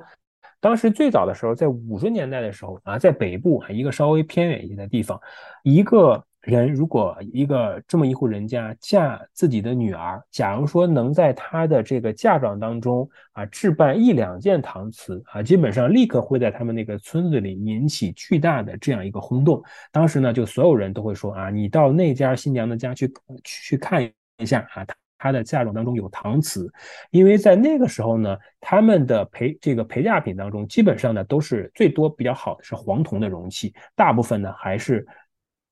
[0.60, 5.18] 当时最早的时候，在五十年代的时候啊，在北部啊一个稍微偏远一些的地方，
[5.64, 6.22] 一个。
[6.48, 19.62] 人如果一个这么一户人家嫁自己的女儿，假如说能在她的这个嫁妆当中啊置办一两件搪瓷啊，基本上立刻会在他们那个村子里引起巨大的这样一个轰动。
[19.92, 23.12] 当时呢，就所有人都会说啊，你到那家新娘的家去
[23.44, 24.86] 去看一下啊，
[25.18, 26.72] 她的嫁妆当中有搪瓷，
[27.12, 35.06] 因为在那个时候呢，他们的陪这个陪嫁品当中基本上呢都是最多比较好的是黄铜的容器，大部分呢还是。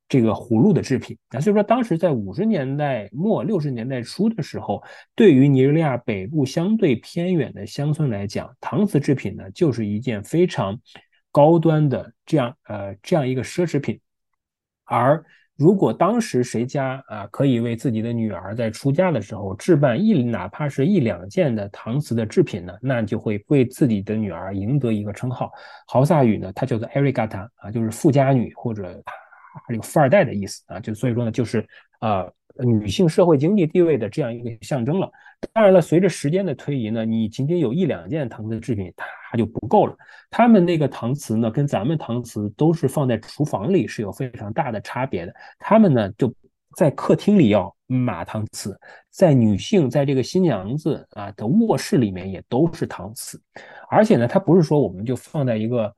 [0.08, 4.84] 这个葫芦的制品啊，所以说当时在五十年代末六十年代初的时候，
[5.16, 10.80] 对于尼日利亚北部相对偏远的乡村来讲，搪瓷制品呢就是一件非常
[11.32, 13.99] 高端的这样呃这样一个奢侈品。
[14.84, 15.26] 而
[15.56, 25.51] 如果当时谁家啊可以为自己的女儿在出嫁的时候置办一哪怕是一两件的搪瓷的制品呢，那就会为自己的女儿赢得一个称号。
[25.88, 29.03] 豪萨语呢，它叫做 erigata 啊，就是富家女或者。
[29.68, 31.66] 这个富二代的意思啊，就所以说呢，就是
[32.01, 32.32] 呃
[32.64, 35.12] 女性社会经济地位的这样一个象征了。
[35.53, 38.91] 当然了，随着时间的推移呢，你仅仅有一两件搪瓷制品，
[39.30, 39.95] 它就不够了。
[40.32, 45.34] 他们那个搪瓷呢，跟咱们搪瓷都是放在厨房里是有非常大的差别的。
[45.60, 46.34] 他们呢就
[46.76, 48.80] 在客厅里要码搪瓷，
[49.10, 53.39] 在女性在这个新娘子啊的卧室里面也都是搪瓷，
[53.89, 55.93] 而且呢，它不是说我们就放在一个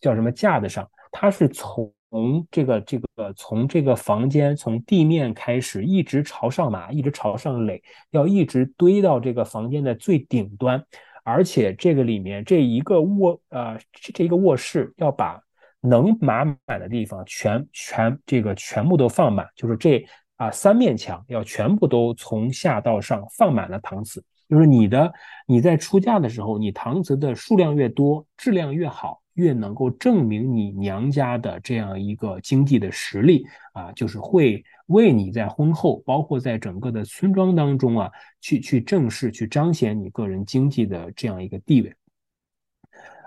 [0.00, 10.82] 叫什么架子上，它是从从这个这个从这个房间从地面开始，一直朝上码，一直朝上垒，要一直堆到这个房间的最顶端。
[11.24, 15.38] 而且这个里面这一个卧呃这一个卧室要把
[15.80, 20.02] 能码满的地方全全这个全部都放满，就是这
[20.36, 24.24] 啊三面墙要全部都从下到上放满了搪瓷。
[24.48, 25.12] 就是你的
[25.46, 29.20] 你在出嫁的时候，你搪瓷的数量越多，质量越好。
[29.38, 38.10] 越能够证明你娘家的这样一个经济的实力啊，就是会为你在婚后，包括在整个的村庄当中啊，
[38.40, 41.94] 去去正式去彰显你个人经济的这样一个地位。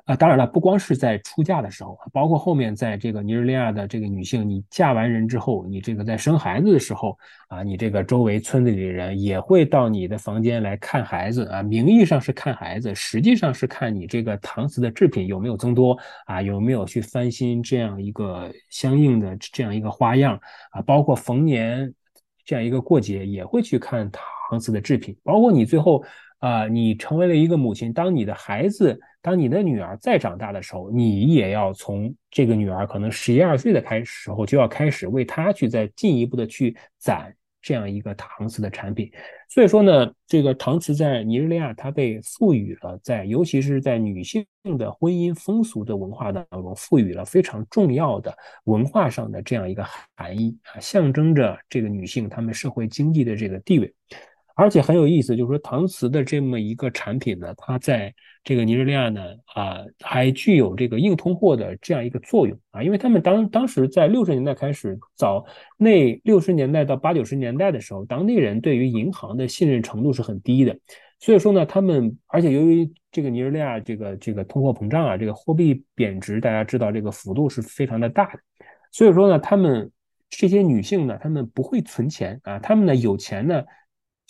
[0.05, 20.39] 啊，当然了，不光是在出嫁的时候，包括后面在这个尼日利亚的这个女性，你嫁完人之后，你这个在生孩子的时候啊，你这个周围村子里的人也会到你的房间来看孩子啊，名义上是看孩子，实际上是看你这个搪瓷的制品有没有增多啊，有没有去翻新这样一个相应的这样一个花样
[20.71, 21.93] 啊，包括逢年
[22.43, 24.11] 这样一个过节也会去看
[24.49, 26.03] 搪瓷的制品，包括你最后。
[26.41, 37.31] 啊，你成为了一个母亲，当你的孩子，当你的女儿再长大的时候，你也要从这个女儿可能十一二岁的开始时候，就要开始为她去再进一步的去攒
[37.61, 39.11] 这样一个搪瓷的产品。
[39.49, 44.43] 所以说呢，这个搪瓷在尼日利亚，它被赋予了在，尤其是在女性
[44.79, 49.85] 的婚姻风俗的文化当中，赋予了非常重要的文化上的这样一个
[50.17, 53.93] 含义啊，象征着这个女性她们社会经济的这个地位。
[54.55, 59.21] 而且很有意思，就是说搪瓷的这么一个产品呢，它在这个尼日利亚呢，
[59.53, 65.45] 啊，还具有这个硬通货的这样一个作用啊，因为他们当当时在六十年代开始，早
[65.77, 70.75] 那六十年代到八九十年代的时候，当地人对于银行的信任程度是很低的，
[71.19, 78.39] 所以说呢，他们而且由于这个尼日利亚这个这个通货膨胀啊，这个货币贬值，大家知道这个幅度是非常的大的，
[78.91, 79.91] 所以说呢，他们
[80.29, 83.63] 这些女性呢，她们不会存钱啊，她们呢有钱呢。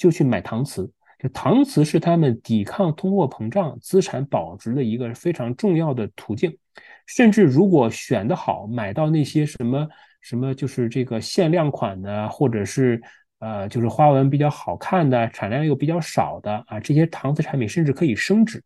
[0.01, 6.57] 就去买搪瓷，就搪瓷是他们抵抗通货膨胀、资产保值的一个非常重要的途径。
[7.05, 9.87] 甚至如果选的好，买到那些什么
[10.21, 12.99] 什么，就是这个限量款的，或者是
[13.37, 18.59] 呃，就是花纹比较好看的、产量又比较少的啊，这些搪瓷产品甚至可以升值。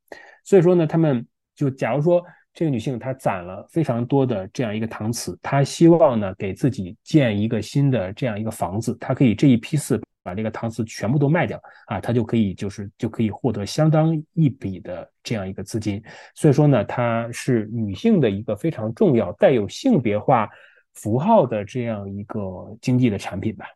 [0.45, 2.23] 所以说呢，他们就假如说
[2.53, 10.01] 这个女性她攒了非常多的这样一个搪瓷，她希望呢给自己建一个新的这样一个房子，她可以这一批次。
[10.26, 16.03] 把这个搪瓷全部都卖掉啊，他就可以就是就可以获得相当一笔的这样一个资金。
[16.34, 20.49] 所以说呢，它是女性的一个非常重要、带有性别化
[20.95, 23.67] 符号的这样一个经济的产品吧。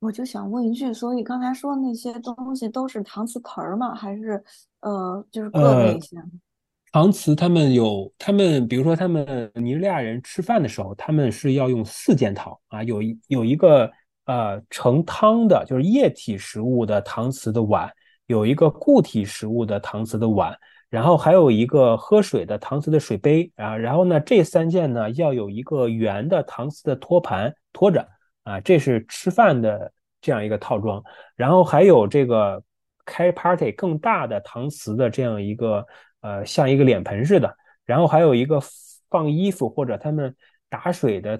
[0.00, 3.94] 我就想问一句，所以刚才说那些东西都是搪瓷盆儿吗？
[3.94, 4.42] 还是
[4.80, 6.16] 呃，就是各类一些？
[6.92, 13.90] 搪瓷他们有，他们比如说他们尼日利亚人吃饭的时候，他们是要用四件套啊，有有一个
[14.26, 17.90] 呃盛汤的，就是液体食物的搪瓷的碗，
[18.26, 20.56] 有一个固体食物的搪瓷的碗，
[20.88, 28.06] 然后还有一个喝水的搪瓷的水杯啊，然后呢这三件呢要有一个圆的搪瓷的托盘托着。
[28.42, 31.00] 啊，这是吃饭的这样一个套装，
[31.36, 32.60] 然后还有这个
[33.04, 35.86] 开 party 更大的搪瓷的这样一个
[36.20, 38.60] 呃，像一个脸盆似的，然后还有一个
[39.08, 40.34] 放衣服或者他们
[40.68, 41.38] 打水的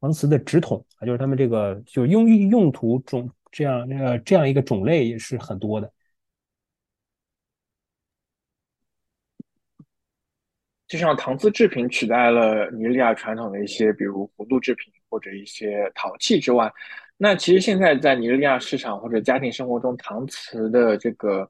[0.00, 5.92] 搪瓷的纸筒啊，就是他们这个就用用途种这样呃这样一个种类也是很多的。
[10.86, 16.72] 就像搪瓷制品取代了尼日利亚传统的一些，比如弧度制品或者一些陶器之外，
[17.16, 21.48] 那其实现在在尼日利亚市场或者家庭生活中，搪瓷的这个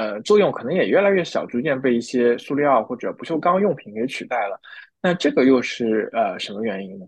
[0.00, 4.58] 呃作用可能也越来越小，逐渐被一些塑料或者不锈钢用品给取代了。
[5.02, 7.06] 那这个又是呃什么原因呢？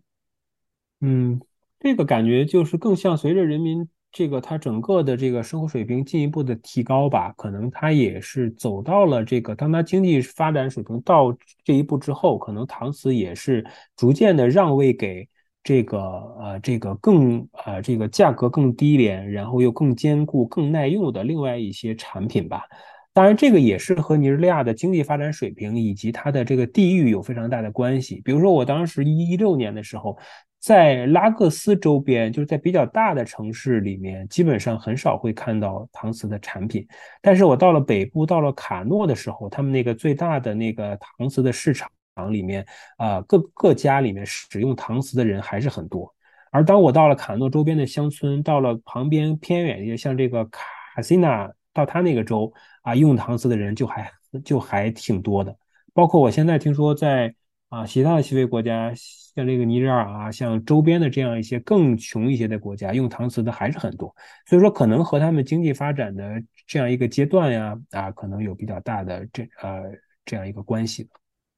[1.00, 1.40] 嗯，
[1.80, 3.88] 这个感觉就是更像随着人民。
[4.14, 11.34] 这个它整个的这个生活水平进一步的提高吧，可能它也是走到了这个，当它经济发展水平到
[11.64, 13.64] 这一步之后，可能搪瓷也是
[13.96, 15.26] 逐渐的让位给
[15.62, 22.64] 这个呃这个更呃这个价格更低廉，然后又更坚固、更耐用的另外一些产品吧。
[23.12, 28.20] 当然，这个也是和尼日利亚的经济发展水平以及它的这个地域有非常大的关系。
[28.24, 30.18] 比如说，我当时一一六年的时候。
[30.64, 36.86] 在拉各斯周边，就是在比较大的城市里面，基本上很少会看到搪瓷的产品。
[37.20, 41.90] 但是我到了北部，到了卡诺的时候，他们那个最大的那个搪瓷的市场
[42.30, 46.14] 里面，啊，各各家里面使用搪瓷的人还是很多。
[46.50, 52.52] 而当我到了卡诺周边的乡村，到了旁边偏远一些，像这个卡西纳，到他那个州
[52.82, 54.10] 啊，用搪瓷的人就还
[54.44, 55.56] 就还挺多的。
[55.92, 57.34] 包括我现在听说在。
[57.72, 64.14] 啊，其他的西非国家，像这个尼日尔啊，像周边的这样一些更穷一些的国家，用搪瓷的还是很多。
[64.46, 66.34] 所以说，可能和他们经济发展的
[66.66, 69.84] 这样一个阶段呀，啊，可能有比较大的这呃
[70.26, 71.08] 这样一个关系。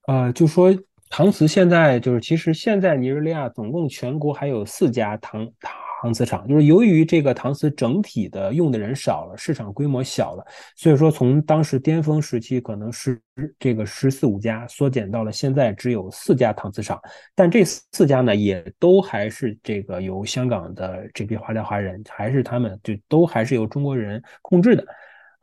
[0.07, 0.73] 呃，就说
[1.11, 5.85] 搪瓷现在就是，其实现在尼日利亚总共全国还有四家搪搪。
[6.13, 10.45] 瓷厂就是由于这个搪瓷整体的用的人少了，市场规模小了，
[10.77, 13.19] 所以说从当时巅峰时期可能是
[13.59, 17.01] 这个十四五家缩减到了现在只有四家搪瓷厂，
[17.35, 24.85] 但这四家呢也都还是这个由香港的这批华侨华人，还是他们就都还是由中国人控制的。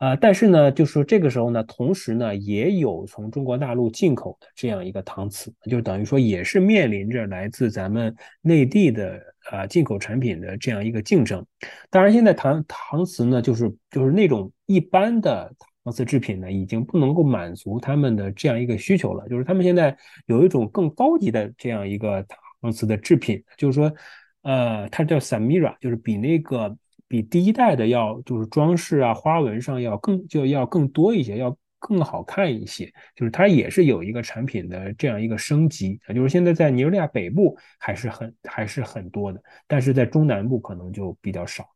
[0.02, 9.22] 啊，但是呢，就是说这个时候呢，同时呢，也有从中国大陆进口的这样一个搪瓷，就等于说也是面临着来自咱们内地的
[9.52, 11.46] 啊进口产品的这样一个竞争。
[11.88, 15.48] 当然，现在搪搪瓷呢，就是就是那种一般的
[15.84, 19.28] 搪瓷制品呢，已经不能够满足他们的这样一个需求了。
[19.28, 19.96] 就是他们现在
[20.26, 22.26] 有一种更高级的这样一个
[22.60, 23.94] 搪瓷的制品，就是说，
[24.42, 26.76] 呃，它叫 Samira，就是比那个。
[27.12, 32.90] 比第一代的要就是装饰啊花纹上要更就要更多一些，要更好看一些。
[33.14, 41.68] 就是它也是有一个产品的这样一个升级啊，就是现在在尼日利亚北部还是很还是很多的，但是在中南部可能就比较少。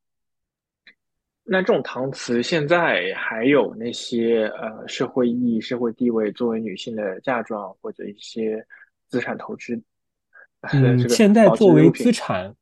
[1.44, 8.64] 那这种搪瓷现在还有那些呃社会意义、社会地位作为女性的嫁妆或者一些
[9.06, 9.78] 资产投资？
[10.72, 12.54] 嗯，现在作为资产。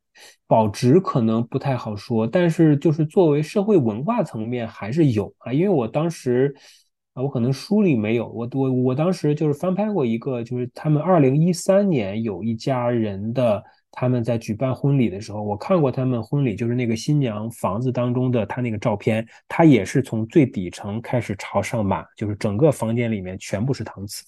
[0.47, 6.55] 保值可能不太好说，但是就是作为社会文化层面还是有啊，因为我当时
[7.13, 24.25] 啊，我可能书里没有，我我我当时就是翻拍过一个，就是他们二零一三年有一家人的他们在举办婚礼的时候，我看过他们婚礼，就是那个新娘房子当中的他那个照片，他也是从最底层开始朝上码，就是整个房间里面全部是搪瓷。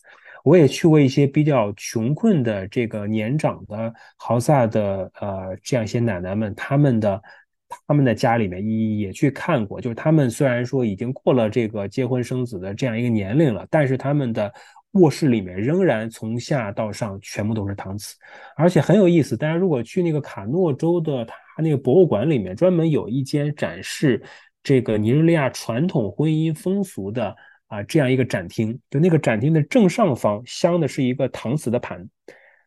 [0.48, 7.22] 我也去过一些比较穷困的这个年长的豪萨的呃这样一些奶奶们，他们的
[7.86, 8.66] 他们的家里面
[8.98, 14.50] 也去看过，就是他们虽然说已经过了这个结婚生子的这样一个年龄了，但是他们的
[14.92, 18.16] 卧室里面仍然从下到上全部都是搪瓷，
[18.56, 19.36] 而且很有意思。
[19.36, 24.24] 大家如果去那个卡诺州的他那个博物馆里面，专门有一间展示
[24.64, 27.36] 这个尼日利亚传统婚姻风俗的。
[27.68, 32.08] 啊，这样一个展厅，就那个展厅的正上方镶的是一个搪瓷的盘，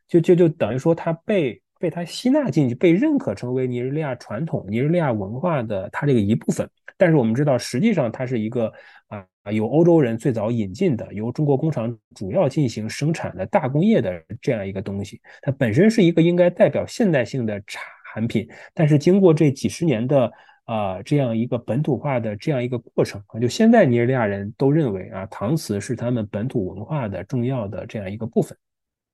[0.06, 6.68] 就就就等于说它被被它吸纳进去，被认可成为尼日利亚传统、尼日利亚文化的它这个一部分。
[6.98, 8.70] 但是我们知道，实际上它是一个
[9.08, 15.18] 啊，由欧洲人最早引进的，由中国工厂主要进行生产的大工业的这样一个东西。
[15.40, 20.30] 它本身是一个应该代表现代性的产品，但是经过这几十年的
[20.70, 28.56] 啊这样一个本土化的这样一个过程啊，就现在尼日利亚人都认为啊，搪瓷是他们本土文化的重要的这样一个部分，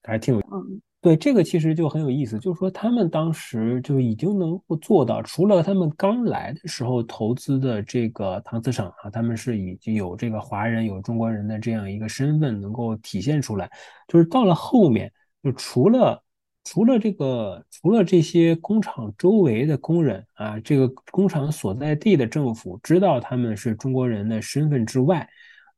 [0.02, 0.80] 还挺有嗯。
[1.02, 13.70] 对这个其实就很有意思，就是说他们当时就已经能够做到，除了他们刚来的时候投资的这个搪瓷厂啊，他们是已经有这个华人有中国人的这样一个身份能够体现出来，
[14.08, 15.12] 就是到了后面，
[15.44, 16.20] 就除了
[16.66, 25.26] 除了这个除了这些工厂周围的工人啊，这个工厂所在地的政府知道他们是中国人的身份之外。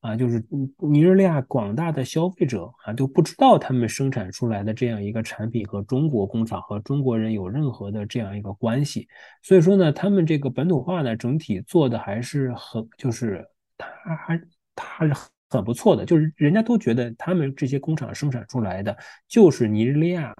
[0.00, 0.40] 啊，就是
[0.78, 9.08] 尼日利亚广大的消费者啊都不知道他们生产出来的这样一个产品和中国工厂和中国人有任何的这样一个关系，
[9.42, 13.44] 所以说呢，他们这个本土化呢整体做的还是很，就是
[13.76, 14.40] 他还
[14.76, 15.12] 他是
[15.50, 20.32] 很不错的，就是人家都觉得他们这些工厂生产出来的就是尼日利亚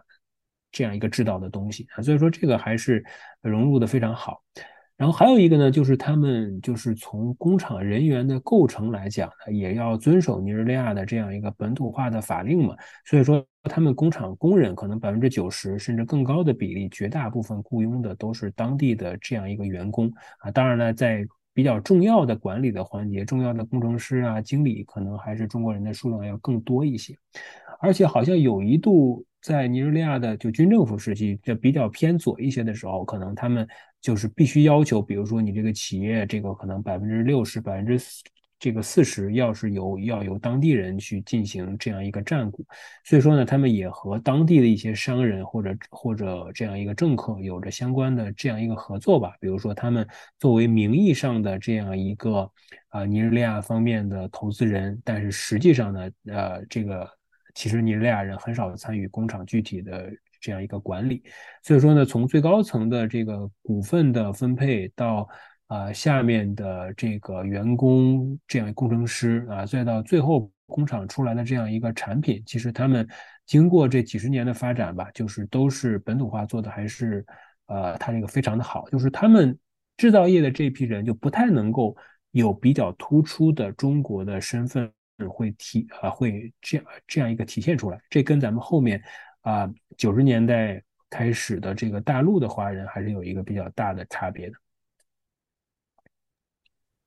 [0.78, 3.04] 这样一个制造的东西啊，所以说这个还是
[3.42, 4.40] 融入的非常好。
[4.96, 12.76] 然后还有一个呢，就是他们就是从工厂人员的构成来讲呢，也要遵守尼日利亚的这样一个本土化的法令嘛。
[13.04, 20.50] 所以说，他们工厂工人可能百分之九十甚至更高的比例，绝大部分雇佣的都是当地的这样一个员工啊。
[20.52, 21.26] 当然呢，在
[21.58, 27.12] 比较重要的管理的环节，重要的工程师啊、经理，可能还是中国人的数量要更多一些。
[27.80, 33.66] 而且好像有一度在尼日利亚的就军政府时期，就比较偏左一些的时候，可能他们。
[34.00, 37.98] 就是必须要求，比如说你这个企业，这个可能百分之六十、百分之
[38.58, 42.66] 这个四十，要是由要由当地人去进行这样一个占股，
[43.04, 49.32] 所以说呢，他们也和当地的一些商人或者或者这样一个政客有着相关的这样一个合作吧。
[49.40, 50.06] 比如说，他们
[50.38, 52.50] 作为名义上的这样一个
[52.88, 57.08] 啊尼日利亚方面的投资人，但是实际上呢，呃，这个
[57.54, 60.10] 其实尼日利亚人很少参与工厂具体的。
[60.40, 61.24] 这样一个管理，
[61.64, 65.28] 所以说呢，从最高层的这个股份的分配到
[65.68, 73.08] 啊下面的这个员工这样工程师啊，再到最后工厂出来的这样一个产品，其实他们
[73.46, 77.24] 经过这几十年的发展吧，就是都是本土化做的，还是
[77.66, 78.88] 呃，它这个非常的好。
[78.90, 79.56] 就是他们
[79.96, 81.96] 制造业的这批人就不太能够
[82.32, 84.92] 有比较突出的中国的身份
[85.30, 89.02] 会体啊会这样这样一个体现出来，这跟咱们后面。
[89.42, 94.56] 啊，九十年代开始的这个大陆的华人还是有一个比较大的差别的。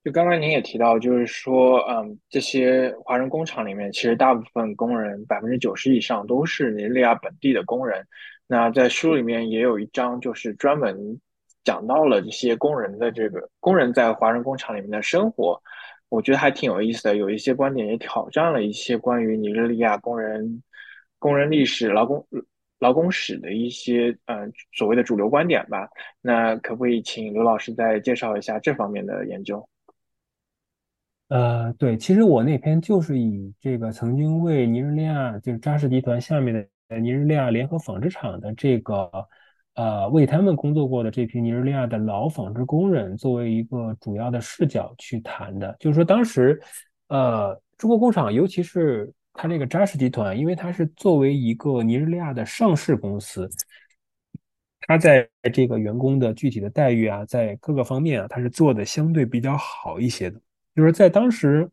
[0.04, 8.06] 就刚刚您也提到，就是说，嗯，这些华人工厂里面，其实大部分工人百分之九十以上都是尼日利亚本地的工人。
[8.47, 11.20] 那在书里面也有一章，就是专门
[11.64, 15.62] 讲到了这些工人的这个工人在华人工厂里面的生活，
[16.10, 17.16] 我觉得还挺有意思的。
[17.16, 20.64] 有一些观点也挑战了一些关于尼日利亚工人。
[21.20, 22.26] 工人历史、劳工
[22.80, 25.88] 劳工史的一些嗯所谓的主流观点吧，
[26.20, 29.64] 那可不可以请刘老师再介绍一下这方面的研究？
[31.32, 36.54] 呃，对，其实我那篇就是以这个曾经为尼日利亚就是扎什集团下面
[36.90, 39.10] 的尼日利亚联合纺织厂的这个
[39.76, 46.62] 呃为他们工作过的这批尼日利亚的老纺织工人作为一个主要的视角去谈的，就是说当时
[47.08, 49.12] 呃中国工厂尤其是。
[49.34, 53.50] 它这个扎什集团，因为它是作为一个尼日利亚的上市公司，
[54.82, 60.38] 它在这个员工的具体的待遇啊，在各个方面啊，它是做的相对比较好一些的。
[60.76, 61.69] 就是在当时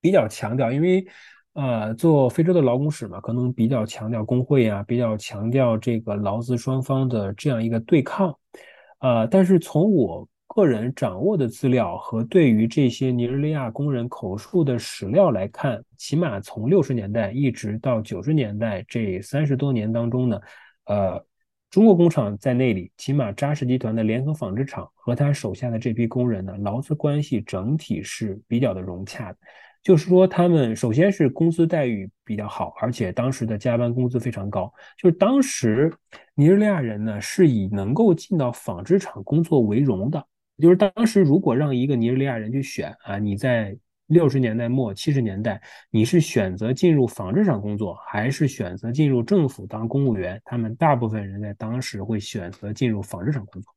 [0.00, 1.06] 比较强调，因为
[1.54, 8.36] 呃，做非洲的劳工史嘛，可能比较强调工会啊，比较强调这个劳资双方的这样一个对抗。
[8.98, 20.40] 呃，但是从我个人掌握的资料和对于这些尼日利亚工人口述的史料来看，起码从六十年代一直到九十年代这三十多年当中呢，
[20.86, 21.24] 呃，
[21.74, 29.38] 中国工厂在那里，起码扎实集团的联合纺织厂和他手下的这批工人呢，劳资关系整体是比较的融洽的。
[29.82, 34.72] 就是说，他们首先是工资待遇比较好，而且当时的加班工资非常高。
[34.96, 35.92] 就是当时
[36.36, 40.24] 尼日利亚人呢，是以能够进到纺织厂工作为荣的。
[40.62, 50.40] 就是当时，如果让一个尼日利亚人去选啊，你在六十年代末、七十年代，你是选择进入纺织厂工作，还是选择进入政府当公务员？
[50.44, 53.74] 他们大部分人在当时会选择进入纺织厂工作，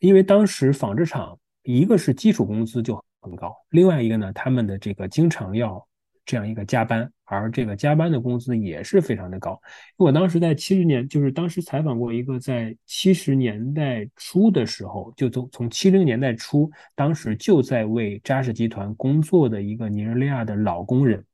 [0.00, 5.86] 因为当时纺织厂一个是基础工资就很高，另外一个呢，他们的这个经常要
[6.24, 9.60] 这样一个加班而这个加班的工资也是非常的高。
[9.96, 21.24] 我当时在七十年，就是当时采访过一个在七十年代初的时候，就从从七零年代初，当时就在为扎实集团工作的一个尼日利亚的老工人，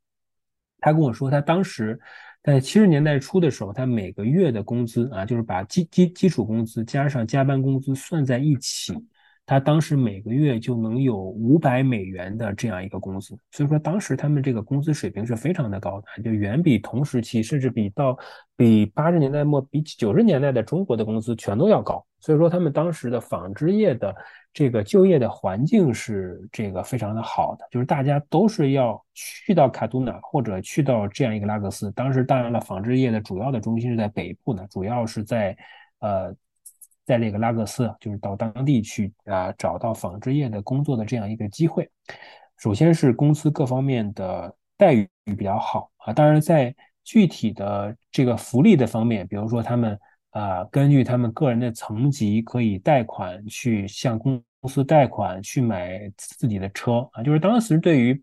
[0.80, 2.00] 他跟我说，他当时
[2.42, 8.94] 在七十年代初的时候，他每个月的工资啊，就是把基基基础工资加上加班工资算在一起。
[9.44, 18.16] 他当时每个月就能有五百美元的这样一个工资，所以说当时他们这个工资水平是非常的高的，就远比同时期，甚至比到
[18.56, 22.04] 比八十年代末、比九十年代的中国的工资全都要高。
[22.20, 24.14] 所以说他们当时的纺织业的
[24.52, 31.90] 这个就业的环境是这个非常的好的，就是大家都是要去到卡杜纳或者去到这样一个拉各斯。
[31.90, 35.56] 当时当然了，纺织业的主要的中心是在北部呢，主要是在
[35.98, 36.32] 呃。
[37.12, 41.86] 在那个拉各斯，就是到当地去啊，找到纺织业的工作的这样一个机会。
[42.56, 45.06] 首先是公司各方面的待遇
[45.36, 49.98] 比较好啊，当然在具体的这个福利的方面，比如说他们
[50.30, 58.18] 啊，根据他们个人的层级，可以贷款去向公司贷款去买自己的车啊，就是当时对于。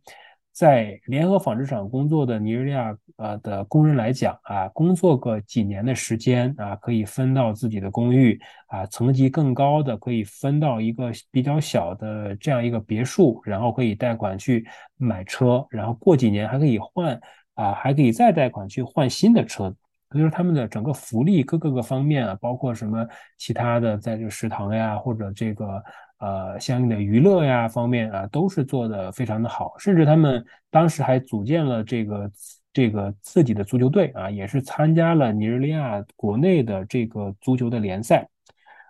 [0.52, 8.38] 在联合纺织厂工作的尼日利亚呃的工人来讲啊，工作个几年的时间啊，可以分到自己的公寓
[8.68, 17.18] 啊，层级更高的可以分到一个比较小的这样一个别墅，然后可以贷款去买车，然后过几年还可以换
[17.54, 19.74] 啊，还可以再贷款去换新的车。
[20.12, 25.82] 所以说他们的整个福利各各个方面啊，包括什么其他的在这个食堂呀或者这个。
[26.20, 32.32] 呃，相应的娱乐呀方面啊，都是做的非常的好，甚至他们当时还组建了这个
[32.74, 38.28] 这个自己的足球队啊，也是参加了尼日利亚国内的这个足球的联赛。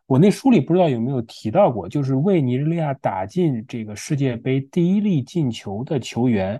[0.07, 6.59] 我那书里不知道有没有提到过，就是为尼日利亚打进这个世界杯第一粒进球的球员，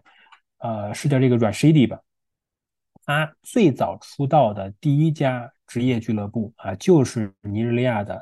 [0.60, 2.00] 呃，是叫这个 Rashidi 吧？
[3.06, 8.22] 他最早出道的第一家职业俱乐部啊，就是尼日利亚的。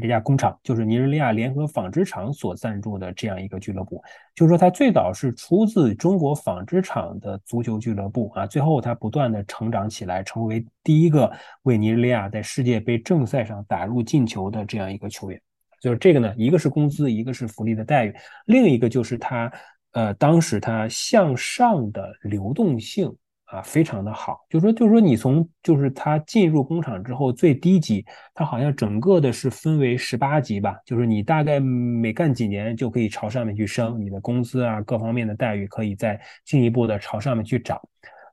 [0.00, 4.02] 这家工厂就是尼日利亚联合纺织厂所赞助的这样一个俱乐部，
[4.34, 11.30] 就是说它最早是出自中国纺织厂的足球俱乐部啊，最后它不断的成长起来，成为第一个
[11.62, 15.40] 为尼日利亚在世界杯正赛上打入进球的这样一个球员。
[15.80, 18.14] 就是这个呢，一个是工资，一个是福利的待遇，
[18.46, 19.52] 另一个就是他
[19.92, 23.14] 呃当时他向上的流动性。
[23.46, 37.80] 啊，非常的好，就是说，就是说，你从就是他进入工厂之后，最低级，他好像整个的是分为十八级吧，就是你大概每干几年就可以朝上面去升，你的工资啊，各方面的待遇可以再进一步的朝上面去涨。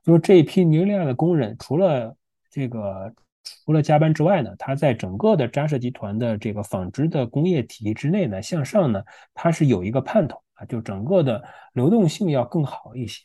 [0.02, 2.12] 就是这一批尼日利亚的工人，除了
[2.50, 3.14] 这个
[3.64, 9.00] 除了加班之外呢，他在整个的扎实集团的这个纺织的工业体系之内呢，向上呢，
[9.32, 11.40] 他是有一个盼头啊，就整个的
[11.72, 13.22] 流动性要更好一些。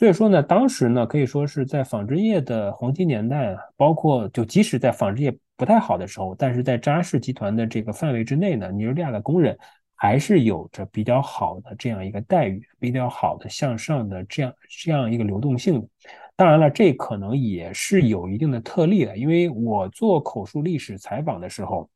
[0.00, 9.58] 所以说呢，当时呢可以说是在纺织业的黄金年代啊，包括就即使在纺织业不太好的时候，但是在扎氏集团的这个范围之内呢，尼日利亚的工人
[9.94, 15.86] 还是有着比较好的这样一个待遇，比较好的向上的这样这样一个流动性。
[16.34, 21.86] 当然了，这可能也是有一定的特例的，因为我做口述历史采访的时候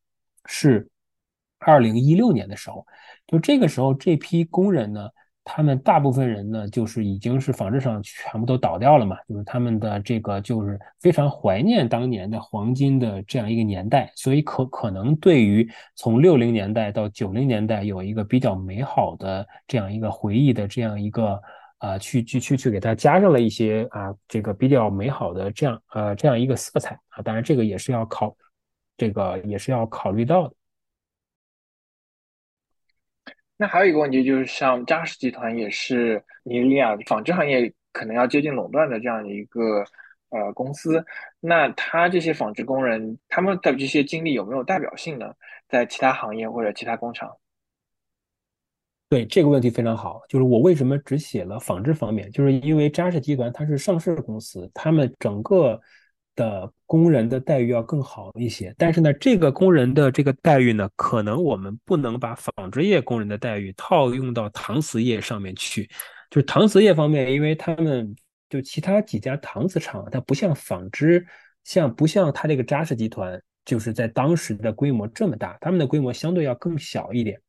[0.45, 0.87] 是
[1.59, 2.87] 二零一六年的时候，
[3.27, 5.09] 就这个时候这批工人呢。
[5.45, 21.39] 他们大部分人呢，就是已经是纺织厂全部都倒掉了嘛，就是他们的这个就是非常怀念当年的黄金的这样一个年代，所以可可能对于从六零年代到九零年代有一个比较美好的这样一个回忆的这样一个
[21.79, 28.35] 啊，去去去去给他加上了一些啊这个比较美好的这样呃这样一个色彩啊，当然这个也是要考
[28.97, 30.55] 这个也是要考虑到的。
[33.57, 39.85] 那还有一个问题就是，像扎实集团也是尼日利亚纺织行业可能要接近垄断的这样一个
[40.31, 41.05] 呃公司。
[41.39, 45.33] 那他这些纺织工人，他们的这些经历有没有代表性呢？
[45.69, 47.31] 在其他行业或者其他工厂？
[49.09, 55.81] 对这个问题非常好，就是我为什么只写了纺织方面，就是因为扎实集团它是上市公司，他们整个。
[56.35, 65.89] 的工人的待遇要更好一些，但是呢，这个工人的这个待遇呢，可能我们不能把纺织业工人的待遇套用到搪瓷业上面去。
[66.31, 68.15] 就是搪瓷业方面，因为他们
[68.51, 71.25] 就其他几家搪瓷厂，它不像纺织，
[71.63, 77.41] 像不像它这个扎实集团，就是在当时的规模这么大，他们的规模相对要更小一点。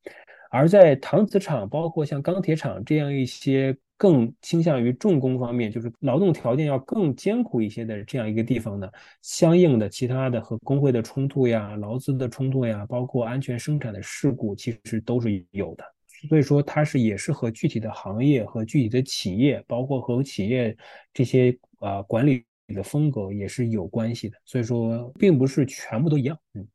[0.56, 3.76] 而在搪瓷厂，包括像钢铁厂这样一些。
[3.98, 8.90] 更倾向于重工方面，就是劳动条件要更艰苦一些的这样一个地方呢，
[9.22, 15.86] 相应的其他的和工会的冲突呀、劳资的冲突呀，包括安全生产的事故，其实都是有的。
[16.28, 20.76] 所以说它是也是和具体的行业和具体的企业，包括和企业
[21.14, 22.44] 这些啊管理
[22.76, 24.36] 的风格也是有关系的。
[24.44, 26.38] 所以说，并不是全部都一样。
[26.54, 26.68] 嗯。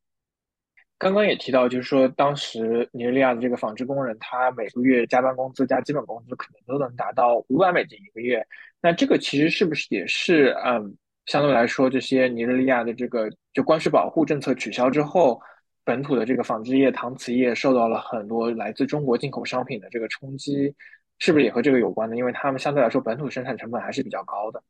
[1.01, 8.47] 刚刚也提到，就是说当时尼日利亚的这个纺织工人，他每个月加班工资加基本工资可能都能达到五百美金一个月。
[8.83, 10.95] 那这个其实是不是也是嗯，
[11.25, 15.41] 相对来说，这些尼日利亚的这个就关税保护政策取消之后，
[15.85, 20.75] 本土的这个纺织业、搪瓷业受到了很多来自中国进口商品的这个冲击，
[21.19, 22.15] 是不是也和这个有关呢？
[22.15, 24.63] 因为他们相对来说本土生产成本还是比较高的。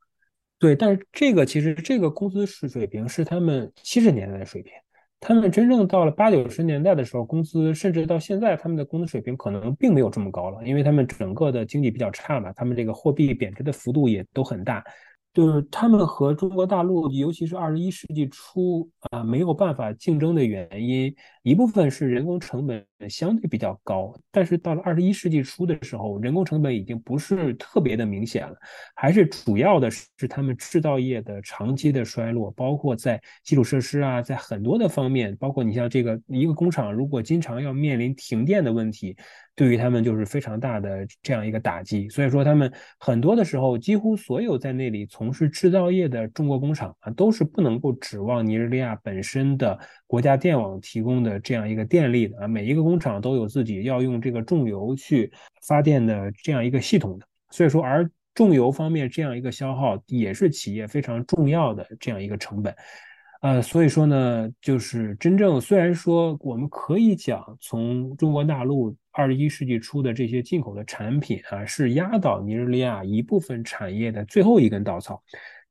[0.61, 4.72] 对，但是这个其实这个工资是水平是他们七十年代的水平。
[5.20, 14.82] 他们真正到了八九十年代的时候，工资甚至到现在，他们的工资水平可能并没有这么高了，因为他们整个的经济比较差嘛，他们这个货币贬值的幅度也都很大。
[15.32, 24.14] 就是他们和中国大陆，尤其是二十一世纪初啊，没有办法竞争的原因，一部分是人工成本相对比较高。
[24.30, 28.55] 但是到了二十一世纪初的时候，人工成本已经不是特别的明显了，
[28.95, 39.16] 还是主要的是他们制造业的长期的衰落，包括在基础设施啊，在很多的方面，包括你像这个一个工厂如果经常要面临停电的问题。
[39.57, 55.31] 对于他们就是非常大的这样一个打击，所以说他们很多的时候，几乎所有在那里从事制造业的中国工厂啊，都是不能够指望尼日利亚本身的国家电网提供的这样一个电力的啊，每一个工厂都有自己要用这个重油去
[55.68, 62.74] 发电的这样一个系统的，所以说而重油方面这样一个消耗也是企业非常重要的这样一个成本。
[63.43, 75.22] 呃，所以说呢，就是真正虽然说我们可以讲，从中国大陆二十一世纪初的这些进口的产品啊，是压倒尼日利亚一部分产业的最后一根稻草，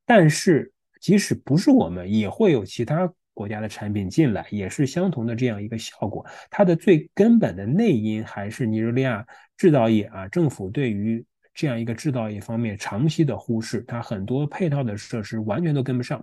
[0.04, 3.08] 但是即使不是我们，也会有其他
[3.40, 6.26] 国家的产品进来，也是相同的这样一个效果。
[6.50, 9.26] 它的最根本的内因还是尼日利亚
[9.56, 16.22] 制造业啊，政府对于这样一个制造业方面长期的忽视，它很多配套的设施完全都跟不上。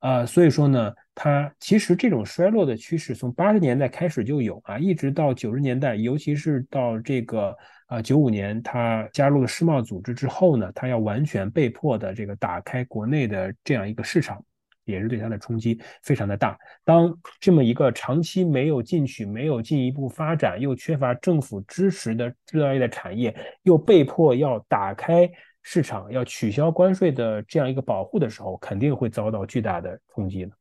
[0.00, 14.42] 啊，所以说呢，它其实这种衰落的趋势从八十年代开始就有啊，一直到九十年代，尤其是到这个啊九五年，它加入了世贸组织之后呢，它要完全被迫的这个打开国内的这样一个市场，
[14.90, 16.58] 也是对它的冲击非常的大。
[16.84, 25.30] 当这么一个长期没有进取、没有进一步发展、又缺乏政府支持的制造业的产业，又被迫要打开。
[25.62, 30.52] 市场要取消关税的这样一个保护的时候，肯定会遭到巨大的冲击的。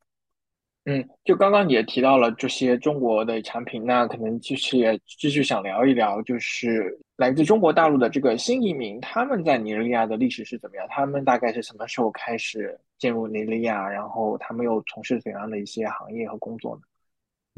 [0.90, 10.88] 嗯，就刚刚也提到了这些中国的产品，那可能就是也继续想聊一聊，就是来自中国大陆的这个新移民，他们在尼日利亚的历史是怎么样？
[10.90, 13.88] 他们大概是什么时候开始进入尼日利亚？
[13.88, 16.82] 然后他们又从事怎样的一些行业和工作呢？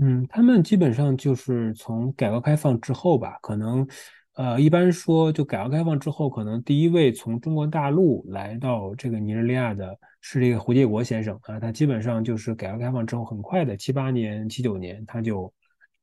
[0.06, 3.88] 嗯，他们基本上就是从改革开放之后吧，可能。
[4.34, 11.60] 呃，一般说，就改革开放之后，可能第一位从中国大陆来到这个尼日利亚的是这个胡建国先生啊。
[11.60, 15.54] 他基本上就是改革开放之后很快的七八年、七九年，他就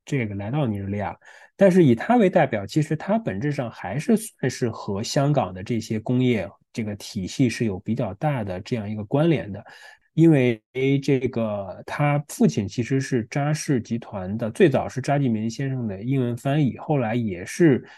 [0.05, 1.17] 这个来到尼日利亚。
[1.57, 9.65] 但是以他为代表，其实他本质上还是算是和香港的这些工业这个体系是有比较大的这样一个关联的。
[10.15, 10.61] 因为
[11.03, 17.89] 这个他父亲其实是扎氏集团的，最早是扎继民先生的英文翻译，后来也是。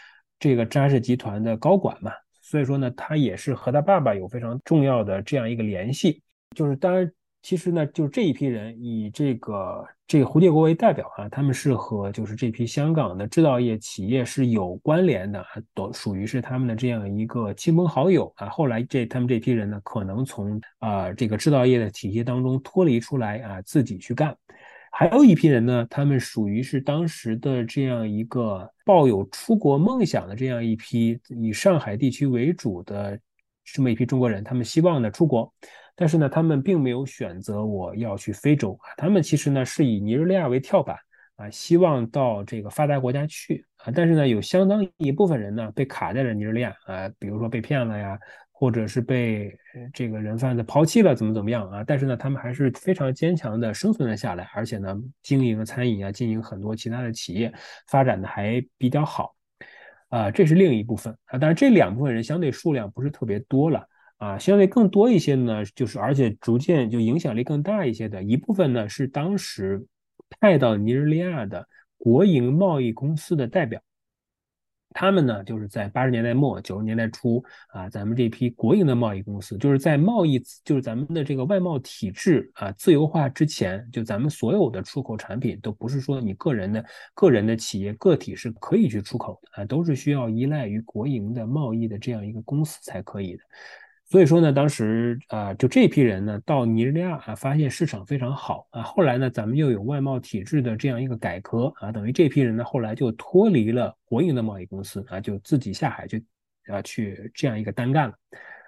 [0.43, 2.11] 这个扎氏集团的高管嘛，
[2.41, 6.21] 所以说呢，他也是和他爸爸有非常重要的这样一个联系。
[6.55, 7.09] 就是当然，
[7.41, 18.49] 其实呢，就是这一批人以这个这个胡建国为代表啊，他们是和就是这批香港的制造业企业是有关联的，都属于是他们的这样一个亲朋好友啊。
[18.49, 24.35] 后来这他们这批人呢，可能从啊这个制造业的体系当中脱离出来啊，自己去干。
[24.93, 33.17] 还有一批人呢，他们属于是当时的这样一个抱有出国梦想的这样一批以上海地区为主的
[33.63, 35.51] 这么一批中国人，他们希望呢出国，
[35.95, 40.97] 但是呢，他们并没有选择我要去非洲啊，他们其实呢是以尼日利亚为跳板
[41.37, 48.19] 啊，希望到这个发达国家去啊，但是呢，有相当一部分人呢被卡在了尼日利亚啊，比如说被骗了呀。
[48.61, 49.57] 或者是被
[49.91, 51.83] 这个人贩子抛弃了，怎么怎么样啊？
[51.83, 57.51] 但是呢，他们还是非常坚强的生存了下来，而且呢，经营餐饮啊，经营很多其他的企业，
[57.87, 59.33] 发展的还比较好，
[60.09, 61.39] 啊，这是另一部分啊。
[61.39, 63.83] 但是这两部分人相对数量不是特别多了
[64.17, 69.83] 啊，相对更多一些呢，就是而且逐渐就影响力更大一些的一部分呢，是当时
[70.39, 73.81] 派到尼日利亚的国营贸易公司的代表。
[74.93, 93.43] 他们呢，就是在八十年代末九十年代初啊，咱们这批国营的贸易公司，就是在贸易就是咱们的这个外贸体制啊自由化之前，就咱们所有的出口产品都不是说你个人的个人的企业个体是可以去出口的啊，都是需要依赖于国营的贸易的这样一个公司才可以的。
[94.11, 98.81] 所以说呢，当时啊，就这批人呢，到尼日利亚啊，发现市场非常好啊。
[98.81, 106.25] 后来呢，咱们又有外贸体制的这样一个改革啊，等于这批人呢，后来就脱离了国营的贸易公司啊，就自己下海去
[106.67, 108.15] 啊，去这样一个单干了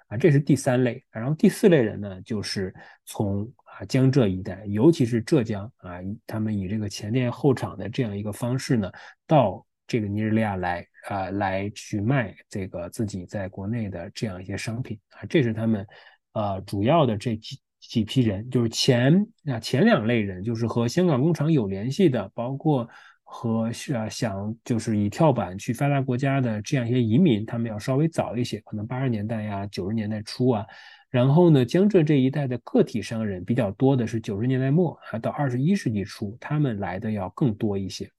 [0.08, 0.16] 啊。
[0.16, 1.04] 这是第三类。
[1.10, 2.74] 然后第四类人呢，就是
[3.04, 8.90] 从啊江浙一带，尤其是浙江啊，他们以这个前店后厂的这样一个方式呢，
[9.26, 10.86] 到这个尼日利亚来。
[11.06, 15.86] 啊，来去卖这个自己在国内的这样一些商品啊，这是他们
[16.32, 19.14] 呃主要的这几几批人，就是前
[19.44, 22.88] 啊前两类人，就是和香港工厂有联系的，包括
[23.22, 30.64] 和啊想就是以跳板去发达国家的这样一些移民，他们要稍微早一些，可能八十年代呀、九十年代初啊，
[31.10, 38.10] 然后呢，江浙这一带的个体商人比较多的是九十年代末啊到二十一世纪初，他们来的要更多一些。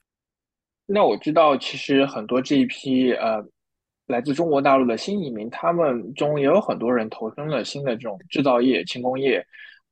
[0.87, 3.43] 那我知道，其实很多这一批呃
[4.05, 9.43] 来自中国大陆的新移民，他们中也有很多人投身了新的这种制造业、轻工业，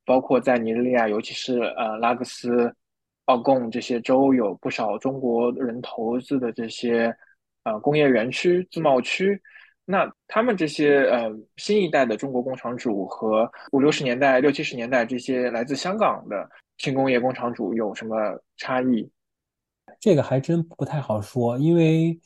[0.05, 2.71] 包括在尼日利亚，尤其是呃拉各斯、
[3.25, 7.11] 奥贡这些州，有不少中国人投资的这些
[7.63, 9.41] 呃工业园区、自贸区。
[9.85, 18.15] 那他们这些呃新一代的中国工厂主和五六十年代、六七十年代这些来自香港的轻工业工厂主有什么
[18.57, 19.09] 差异？
[19.99, 22.19] 这个还真不太好说，因为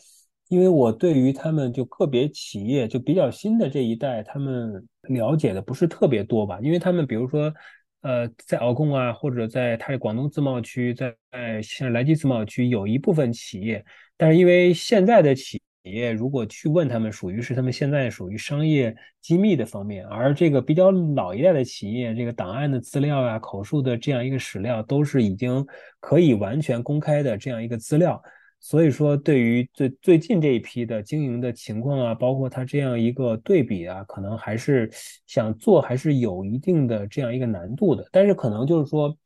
[0.48, 6.60] 因为我对于他们就个别企业就比较新的这一代，他们了解的不是特别多吧？
[6.62, 7.54] 因为他们比如说，
[8.02, 11.16] 呃，在鳌贡啊，或者在它的广东自贸区，在
[11.62, 13.84] 像莱基自贸区，有一部分企业，
[14.16, 25.66] 但是因为现在的企企业如果去问他们，属于是他们现在属于商业机密的方面，而这个比较老一代的企业，这个档案的资料啊、口述的这样一个史料，都是已经
[26.02, 28.22] 可以完全公开的这样一个资料。
[28.60, 34.90] 所以说，对于最最近这一批的经营的情况啊，包括它这样一个对比啊，可能还是
[35.26, 38.06] 想做，还是有一定的这样一个难度的。
[38.12, 39.18] 但是可能就是说。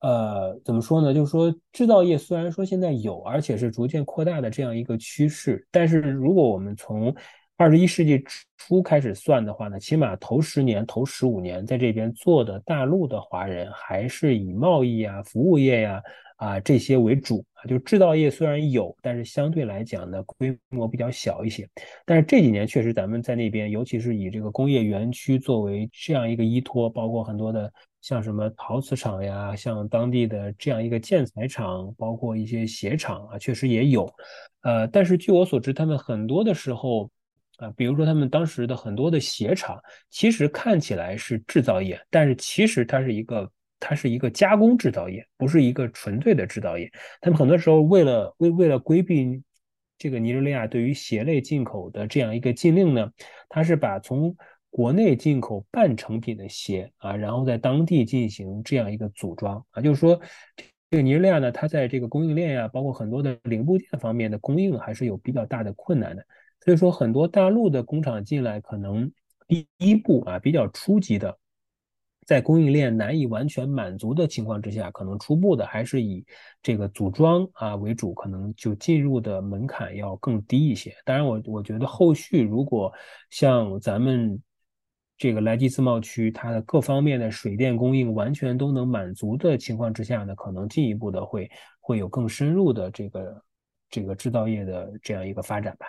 [0.00, 1.12] 呃，怎么说呢？
[1.12, 7.14] 就是说，制造业虽然说现在有，而且是逐渐扩大的这样一个趋势，但是如果我们从
[7.56, 8.24] 二十一世纪
[8.56, 16.02] 初开始算的话呢，起码头十年、头十五年在这边做的大陆的华人，还是以贸易啊、服务业呀。
[16.40, 21.68] 啊，这些为主啊，就制造业虽然有，但是相对来讲呢，规模比较小一些。
[22.06, 27.70] 但是这几年确实，咱们在那边，尤其是以这个工业园区作为这样一个依托，包括很多的
[28.00, 34.12] 像什么陶瓷厂呀，像当地的这样一个建材厂，包括一些鞋厂啊，确实也有。
[34.62, 37.10] 呃，但是据我所知，他们很多的时候
[37.58, 39.80] 啊，比如说他们当时的很多的鞋厂，
[40.10, 43.50] 其实看起来是制造业，但是其实它是一个。
[43.82, 46.92] 它是一个加工制造业，不是一个纯粹的制造业。
[47.18, 49.42] 他们很多时候为了为为了规避
[49.96, 53.10] 这个尼日利亚对于鞋类进口的这样一个禁令呢，
[53.48, 54.36] 它是把从
[54.70, 60.18] 国内进口半成品的鞋啊，然后在当地进行这样一个组装啊，就是说
[60.90, 66.24] 这个尼日利亚呢，它在这个供应链呀，包括很多的零部件方面的供应还是有比较大的困难的。
[66.64, 69.10] 所以说，很多大陆的工厂进来，可能
[69.48, 71.36] 第一步啊比较初级的。
[72.26, 76.24] 在供应链难以完全满足的情况之下，可能初步的还是以
[76.62, 80.94] 这个组装啊为主，可能就进入的门槛要更低一些。
[81.04, 82.92] 当然，我我觉得后续如果
[83.30, 84.40] 像咱们
[85.20, 93.42] 这个莱基自贸区，它的各方面的水电供应完全都能满足的情况之下呢，可能进一步的会会有更深入的这个
[93.90, 95.86] 这个制造业的这样一个发展吧。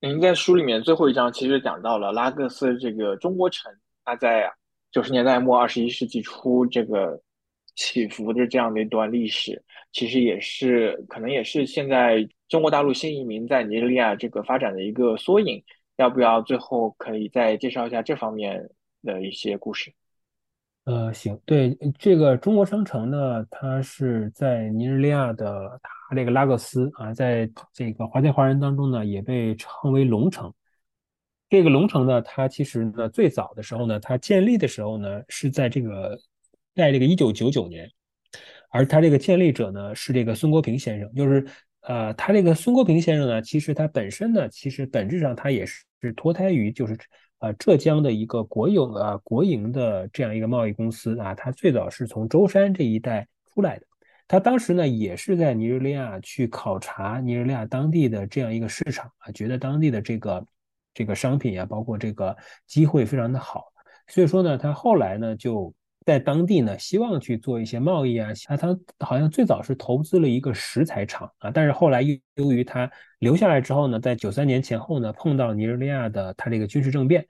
[0.00, 3.72] 您在书里面最后一章其实讲到了拉各斯这个中国城，
[4.04, 4.52] 它在
[4.92, 7.18] 九十年代末二十一世纪初这个
[7.74, 15.64] 起伏的这样的一段历史，其实也是可能也是现在中国大陆新移民在尼日利亚这个发展的一个缩影。
[16.00, 18.66] 要不要最后可以再介绍一下这方面
[19.02, 19.92] 的一些故事？
[20.84, 30.50] 呃，行，对这个中国商城呢，它是在尼日利亚的它这个拉各斯啊，在这个华侨华人当中呢，也被称为龙城。
[31.50, 36.18] 这个龙城呢，它其实呢，最早的时候呢，它建立的时候呢，是在这个
[36.74, 37.86] 在这个一九九九年，
[38.70, 41.14] 而它这个建立者呢，是这个孙国平先生。
[41.14, 41.46] 就是
[41.82, 46.98] 呃，他这个孙国平先生呢，其实他本身呢，其实本质上他也是是脱胎于就是。
[47.42, 53.86] 呃，浙江的一个国有啊国营的这样一个贸易公司啊，它最早是从舟山这一带出来的。
[54.28, 60.46] 他当时呢也是在尼日利亚去考察尼日利亚当地的这样一个市场啊，觉得当地的这个
[60.92, 62.36] 这个商品呀，包括这个
[62.66, 63.72] 机会非常的好，
[64.08, 65.72] 所以说呢，他后来呢就。
[66.06, 68.30] 在当地呢，希望去做一些贸易啊。
[68.48, 77.24] 他他好像最早是投资了一个石材厂啊，但是后来由由于他留下来之后呢，在九三年前后呢，碰到尼日利亚的他这个军事政变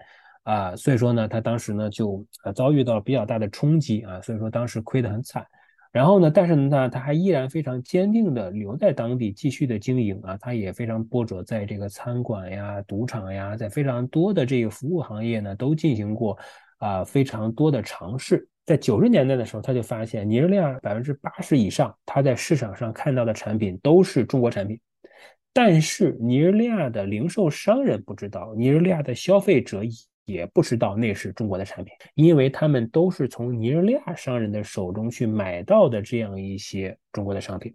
[0.44, 5.44] 啊，所以说呢，他当时呢就呃遭遇到比较大的冲击啊，所以说当时亏得很惨。
[5.92, 16.38] 然后呢，但是呢，他还依然非常坚定的留在当地继续的经营啊，他也非常波折，在这个餐馆呀、赌场呀，在非常多的这个服务行业呢，都进行过
[16.78, 18.46] 啊非常多的尝试。
[18.70, 24.78] 在九十年代的时候，他就发现尼日利亚百分之八十以上，他在市场上看到的产品都是中国产品，
[25.52, 29.82] 但是尼日利亚的零售商人不知道，尼日利亚的消费者
[30.24, 37.74] 也不知道那是中国的产品，因为他们都是从尼日利亚商人的手中去买到的这样一些中国的商品。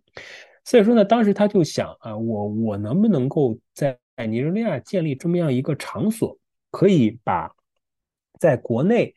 [0.63, 3.97] 所以说呢，当时他就想啊，我我能不能够在
[4.29, 6.39] 尼日利亚建立这么样一个场所，
[6.71, 7.53] 可以把
[8.39, 9.13] 在国内。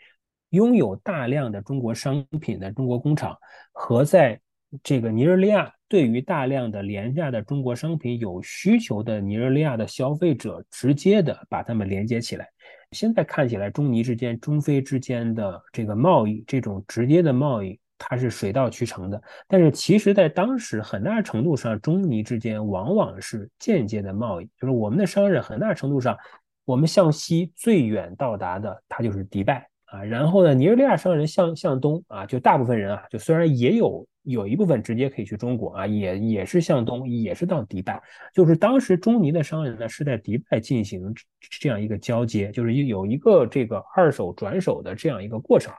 [0.50, 3.36] 拥有大量的中国商品的中国工厂
[3.72, 4.40] 和在
[4.82, 12.46] 这个尼日利亚对于大量的廉价的中国商品有需求的尼日利亚的消费者，直接的把他们连接起来。
[12.92, 19.22] 现在看起来，中尼之间、中非之间的这个贸易，这种直接的贸易，它是水到渠成的。
[19.46, 26.16] 但是，其实在当时很大程度上，中尼之间往往是间接的贸易，就是我们的商人很大程度上，
[26.64, 29.68] 我们向西最远到达的，它就是迪拜。
[29.90, 37.98] 啊，然后呢，尼日利亚商人向向东啊，就大部分人啊，就虽然也有有一部分直接可以去中国啊，也也是向东，也是到迪拜。
[38.34, 41.14] 就是当时中尼的商人呢，是在迪拜进行
[41.60, 45.72] 这样一个交接，就是有一个这个二手转手的这样一个过程，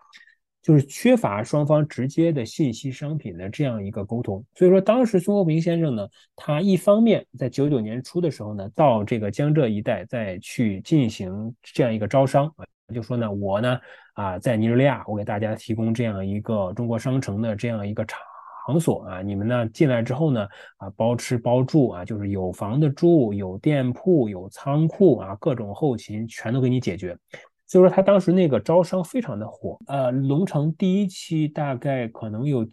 [0.69, 4.45] 就是缺乏双方直接的信息商品的这样一个沟通。
[4.53, 12.63] 所以说，当时孙国平先生呢，他一方面在九九年初的时候呢，到这个江浙一带再去进行这样一个招商啊。
[12.93, 13.79] 就说呢，我呢
[14.13, 20.47] 啊，在尼日利亚，我给大家提供这样一个中国商城的这样一个场所啊，你们呢进来之后呢
[20.77, 27.17] 啊，包吃包住啊，就是有房子住，有店铺，有仓库啊，各种后勤全都给你解决。
[27.69, 32.67] 所以说他当时那个招商非常的火，呃，龙城第一期大概可能有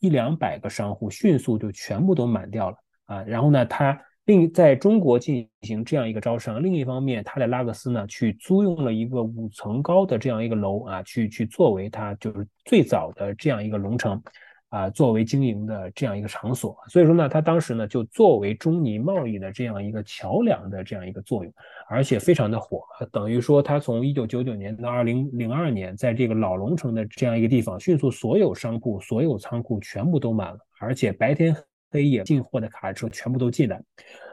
[0.00, 4.00] 一两百个商户，迅速就全部都满掉了啊，然后呢他。
[4.26, 14.20] 另在中国进行这样一个招商，另一方面，他在拉各斯呢去租用了一个五层高的这样一个楼啊，去去作为他就是最早的这样一个龙城，
[14.68, 16.76] 啊，作为经营的这样一个场所。
[16.88, 21.52] 所以说呢，他当时呢就作为中尼贸易的这样一个桥梁的这样一个作用，
[21.88, 31.56] 而且非常的火，等于说他从一九九九年到二零零二年，在这个老龙城的这样一个地方，迅速所有商铺、所有仓库全部都满了，而且白天。
[31.88, 33.80] 黑夜进货的卡车全部都进来，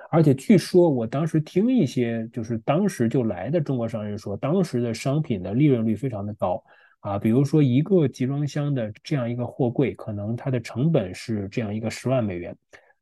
[0.09, 6.61] 而且据说我当时听一些就是当时就来的中国商人说，当时的商品的利润率非常的高
[7.03, 12.55] 啊，比如说一个集装箱的这样一个货柜，可能它的成本是这样一个十万美元，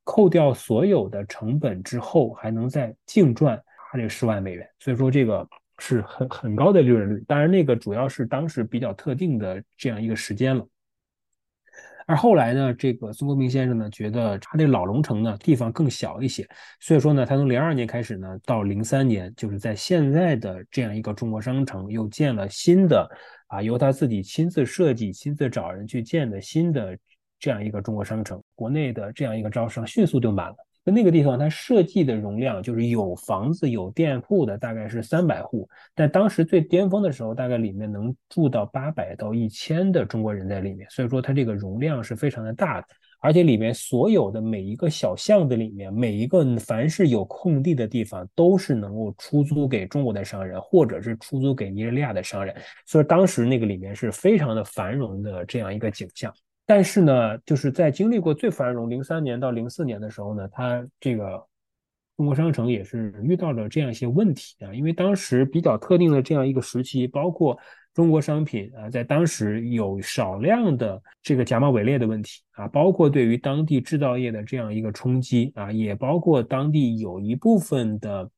[0.04, 3.62] 扣掉所有的成本之后，还能再净赚
[3.92, 5.48] 它这十万美元，所以说这个
[5.78, 7.24] 是很很高的利润率。
[7.28, 10.68] 当然，那个主要是当时比较特定的这样一个时间了。
[12.08, 16.46] 而后来呢，这个孙国平先生呢，觉得他这老龙城呢地方更小一些，
[16.80, 23.08] 所以说呢，他从零二年开始呢，到零三年，就是在现在的这样一个中国商城又建了新的，
[23.52, 26.98] 啊，由他自己亲自设计、亲自找人去建的新的
[27.38, 30.56] 这样一个中国商城，国内的这样一个招商迅速就满了。
[30.84, 35.70] 那个地方，它设计的容量就是有房子、有店铺的，大概是三百户。
[35.94, 40.90] 但当时最巅峰的时候，大概里面能住到八百到一千的中国人在里面。
[40.90, 42.88] 所以说，它这个容量是非常的大的。
[43.22, 52.56] 而且里面所有的每一个小巷子里面，每一个凡是有空地的地方，都是能够出租给中国的商人，或者是出租给尼日利亚的商人。
[52.86, 56.34] 所以当时那个里面是非常的繁荣的这样一个景象。
[56.66, 61.46] 但是呢，就是在经历过最繁荣零三年到零四年的时候呢，它这个
[62.18, 67.58] 中国商城也是遇到了这样一些问题啊，因为当时比较特定的这样一个时期，包括
[67.94, 78.32] 中国商品啊，在当时有少量的这个假冒伪劣的问题啊，包括对于当地制造业的这样一个冲击啊，也包括当地有一部分的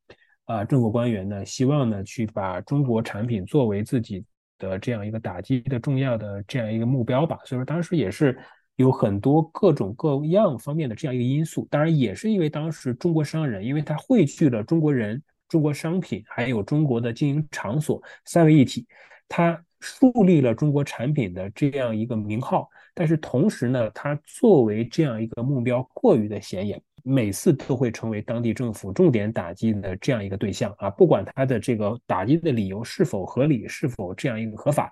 [0.45, 4.25] 啊政府官员呢，希望呢去把中国产品作为自己。
[4.59, 8.37] 的这样一个打击的重要的这样一个目标吧，所以说当时也是
[8.77, 18.85] 有很多各种各样方面的这样一个因素，当然也是因为当时中国商人，因为他汇聚了中国人、中国商品，还有中国的经营场所三位一体，
[19.27, 34.91] 他树立了中国产品的这样一个名号，但是同时呢，它作为这样一个目标过于的显眼，每次都会成为当地政府重点打击的这样一个对象啊，不管它的这个打击的理由是否合理，是否这样一个合法。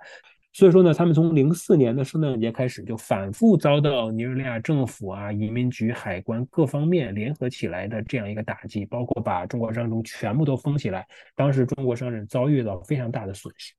[0.53, 11.07] 所以说呢，他们从零四年的圣诞节开始，就反复遭到尼日利亚政府啊、移民局、海关各方面联合起来的这样一个打击，包括把中国商城全部都封起来。
[11.33, 13.73] 当时中国商人遭遇到非常大的损失。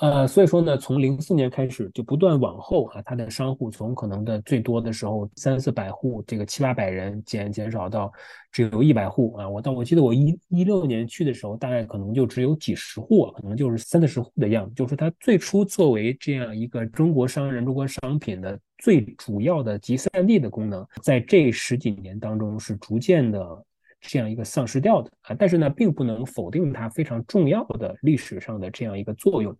[0.00, 8.10] 呃，所以说呢，从零四年开始就不断往后啊，它的商户从可能的最多的时候三四百户，这个七八百人减减少到
[8.50, 9.46] 只有一百户啊。
[9.46, 14.74] 我到我记得我一一六年去的时候，大概可能就只有几十户，可能就是三四十户的样子。
[14.74, 23.64] 就是它最初作为这样一个中国商人、中国商品的最主要的集散地的功能，在这十几年当中是逐渐的。
[24.02, 29.54] 这样一个丧失掉的啊，但是呢，并不能否定它非常重要的历史上的这样一个作用。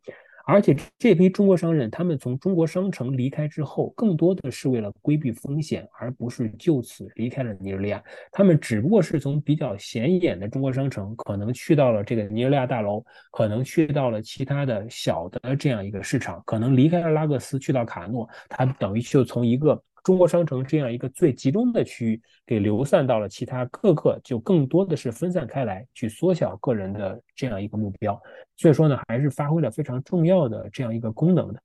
[0.45, 8.03] 而且这批中国商人，他们从中国商城离开之后，更多的是为了规避风险，而不是就此离开了尼日利亚。
[8.33, 19.81] 他们只不过是从比较显眼的中国商城，可能去到了这个尼日利亚大楼，可能去到了其他的小的这样一个市场，可能离开了拉各斯，去到卡诺，他等于就从一个。
[20.03, 28.21] 中国商城这样一个最集中的区域，给流散到了其他各个，就更多的是分散开来，去缩小个人的这样一个目标。
[28.57, 31.61] 所以说呢，还是发挥了非常重要的这样一个功能的。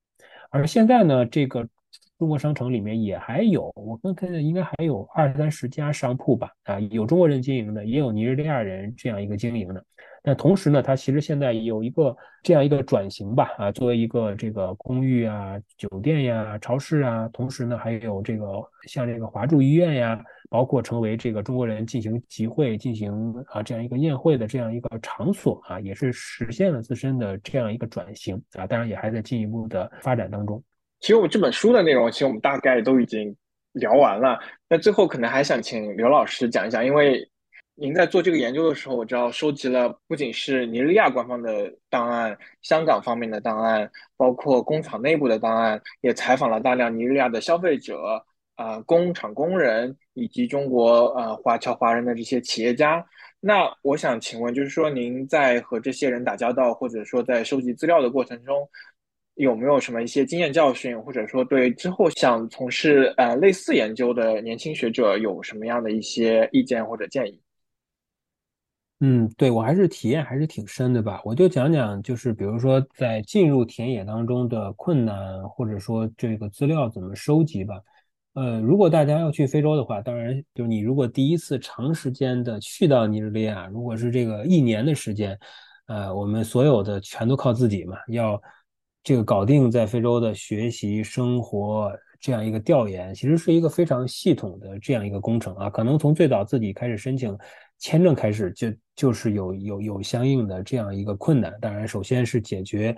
[0.50, 1.66] 而现在呢，这个
[2.18, 9.84] 中国商城里面也还有，我刚看应该还有二三十家商铺吧，啊，有中国人经营的，也有尼日利亚人这样一个经营的。
[10.28, 18.44] 那同时呢，它其实现在有一个这样一个转型吧，啊，作为一个这个公寓啊、酒店呀、超市啊，同时呢，还有这个
[18.88, 20.20] 像这个华住医院呀，
[20.50, 30.60] 包括成为这个中国人进行集会、进行啊这样一个宴会的这样一个场所啊，也是实现了自身的这样一个转型啊，当然也还在进一步的发展当中。
[30.98, 33.32] 其实我们这本书的内容，其实我们大概都已经
[33.74, 34.36] 聊完了，
[34.68, 37.30] 那最后可能还想请刘老师讲一讲，因为。
[37.78, 48.24] 您在做这个研究的时候，我知道收集了不仅是尼日利亚官方的档案，香港方面的档案，包括工厂内部的档案，也采访了大量尼日利亚的消费者、
[48.54, 53.04] 啊工厂工人以及中国呃华侨华人的这些企业家。
[53.40, 58.66] 那我想请问，就是说您在和这些人打交道，或者说在收集资料的过程中，
[59.34, 67.38] 有没有什么一些经验教训，或者说对之后想从事呃类似研究的年轻学者有什么样的一些意见或者建议？
[69.00, 71.20] 嗯，对我还是体验还是挺深的吧。
[71.22, 77.78] 我就讲讲，就是比如说在进入田野当中的困难，或者说这个资料怎么收集吧。
[78.32, 85.38] 呃，如果大家要去非洲的话，当然就是你如果第一次长时间的去到尼日利亚，如果是这个一年的时间，
[85.88, 88.40] 呃，我们所有的全都靠自己嘛，要
[89.02, 95.68] 这个搞定在非洲的学习生活这样一个调研，其实是一个非常系统的这样一个工程啊。
[95.68, 97.36] 可能从最早自己开始申请。
[97.78, 102.96] 签证开始就就是有有有相应的这样一个困难，当然首先是解决，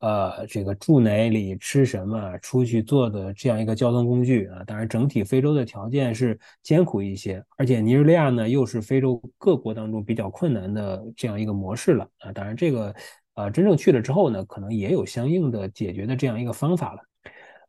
[0.00, 4.64] 呃，这个住哪里、吃什么、出去坐的这样一个交通工具啊。
[4.64, 12.32] 当然，整体非洲的条件是艰苦一些，而且尼日利亚呢又是非洲各国当中比较困难的这样一个模式了啊。
[12.32, 12.94] 当然，这个
[13.34, 17.00] 呃真正去了之后呢，可能也有相应的解决的这样一个方法了。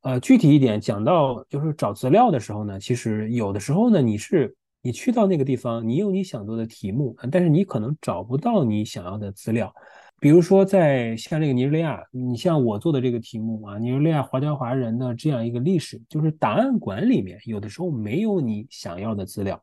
[0.01, 4.55] 呃，具体一点讲到就是找资料的时候呢，其实有的时候呢你是。
[4.87, 9.69] 你去到那个地方，你有你想做的题目，但是你可能找不到你想要的资料。
[10.17, 19.61] 比如说，在像这个尼日利亚，你像我做的这个题目啊，尼日利亚华侨华人的这样一个历史，就是档案馆里面有的时候没有你想要的资料。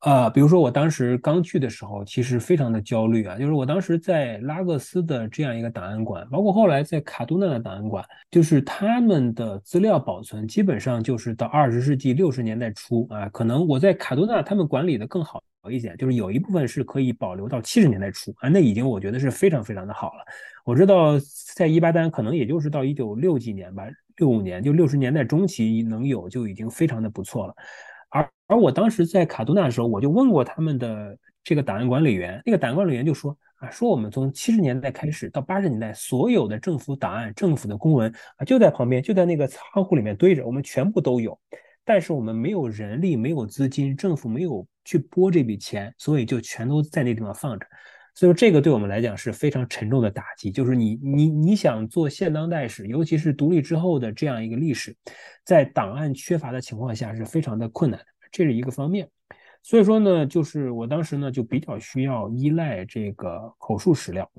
[0.00, 20.24] 呃，比如说我当时刚去的时候，其实非常的焦虑啊，就是我当时在拉各斯的这样一个档案馆，包括后来在卡杜纳的档案馆，就是他们的资料保存基本上就是到二十世纪六十年代初啊，可能我在卡杜纳他们管理的更好一点，就是有一部分是可以保留到七十年代初啊，那已经我觉得是非常非常的好了。
[20.64, 21.18] 我知道
[21.54, 23.84] 在伊巴丹可能也就是到一九六几年吧，
[24.16, 27.54] 六五年就六十年代中期能有就已经非常的不错了。
[28.10, 41.38] 而而我当时在卡杜纳的时候，我就问过他们的这个档案管理员，那个档案管理员就说啊，说我们从七十年代开始到八十年代，所有的政府档案、政府的公文啊，就在旁边，就在那个仓库里面堆着，我们全部都有，
[41.84, 47.66] 但是我们没有人力，没有资金，政府没有去拨这笔钱，所以就全都在那地方放着。
[48.14, 54.96] 所以说，这个对我们来讲是非常沉重的打击，就是你你你想做现当代史，尤其是独立之后的这样一个历史，
[55.44, 58.06] 在档案缺乏的情况下是非常的困难的。
[58.32, 59.08] 这是一个方面，
[59.62, 64.30] 所以说呢，就是我当时呢就比较需要依赖这个口述史料。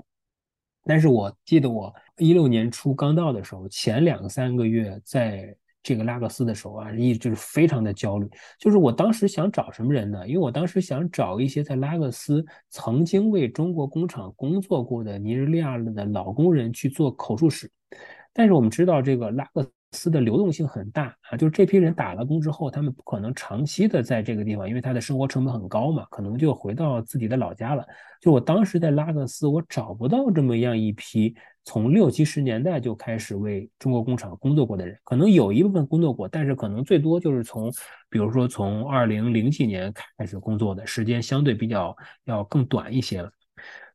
[0.84, 8.30] 但是我记得我一六年初刚到的时候，前两三个月在这个拉各斯的时候啊，一直非常的焦虑。
[8.60, 10.28] 就是我当时想找什么人呢？
[10.28, 17.70] 因为我当时想找一些在拉各斯曾经为中国工厂工作过的尼日利亚的老工人去做口述史。
[18.34, 27.86] 但是我们知道，这个拉各斯的流动性很大啊，就是这批人打了工之后，他们不可能长期的在这个地方，因为他的生活成本很高嘛，可能就回到自己的老家了。
[28.22, 31.36] 就我当时在拉各斯，我找不到这么样一批
[31.66, 37.70] 从六七十年代就开始为中国工厂工作过的人，可能有一部分工作过，但是可能最多就是从，
[38.10, 43.30] 比如说从二零零几年开始工作的时间相对比较要更短一些了。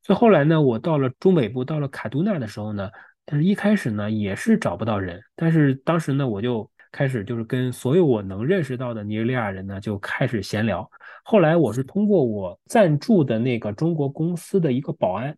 [0.02, 2.90] 所以后来呢，我到了中北部，到了卡杜纳的时候呢。
[3.28, 5.20] 但是一开始呢，也是找不到人。
[5.34, 10.88] 但是当时呢，我就开始就是跟所有我能认识到的尼日利亚人呢，就开始闲聊。
[11.24, 15.36] 后来我是通过我暂住的那个中国公司的一个保安，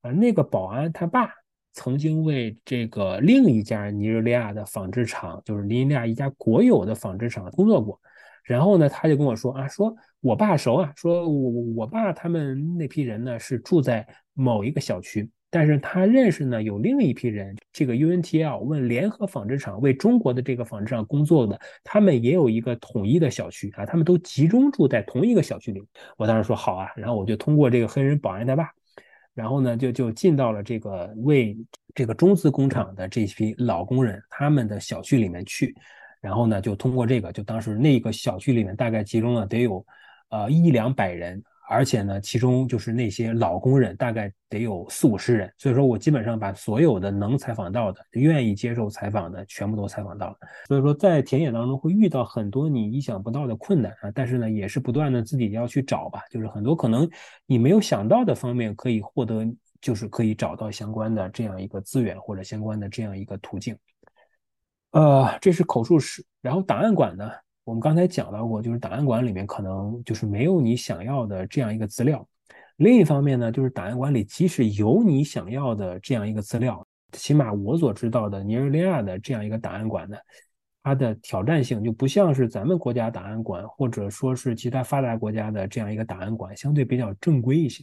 [0.00, 1.30] 啊，那个保安他爸
[1.72, 8.00] 曾经为这个另一家尼日利亚的纺织厂，就是尼日利亚一家国有的纺织厂工作过。
[8.42, 14.04] 然后呢，他就跟我说啊，说我爸熟啊，说我我爸他们那批人呢是住在
[14.34, 15.30] 某一个小区。
[15.54, 25.82] 但是他认识呢，有另一批人，这个 UNTL 问联合纺织厂为中国的这个纺织厂工作的，他们也有一个统一的小区啊，他们都集中住在同一个小区里。
[26.16, 28.70] 我当时说好啊，然后我就通过这个黑人保安他爸，
[29.34, 31.54] 然后呢就就进到了这个为
[31.94, 35.74] 这个中资工厂的这批老工人他们的小区里面去，
[36.22, 39.84] 然后呢就通过这个，就当时那个小区里面大概集中了得有
[40.30, 41.44] 呃一两百人。
[41.72, 45.52] 而且呢，其中就是那些老工人，大概得有四五十人。
[45.56, 50.36] 所以说我基本上把所有的能采访到的、愿意接受采访的，全部都采访到了。
[50.68, 57.08] 所以说在田野当中会遇到很多你意想不到的困难啊，但是呢，也是不断的自己要去找吧，就是很多可能
[57.46, 59.44] 你没有想到的方面可以获得，
[59.80, 63.76] 就是可以找到相关的这样一个资源或者相关的这样一个途径。
[64.90, 67.30] 呃，这是口述史，然后档案馆呢？
[67.72, 72.28] 我们刚才讲到过，就是档案馆里面可能就是没有你想要的这样一个资料。
[72.76, 80.18] 另一方面呢，就是档案馆里即使有你想要的这样一个资料，起码我所知道的尼日利亚的这样一个档案馆呢，
[80.82, 87.82] 它的挑战性就不像是咱们国家档案馆，或者说是其他发达国家的这样一个档案馆，相对比较正规一些。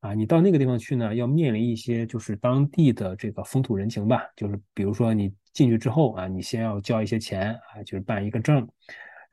[0.00, 8.68] 啊，你到那个地方去呢，要面临一些就是当地的这个风土人情吧，就是比如说你进去之后啊，你先要交一些钱啊，就是办一个证。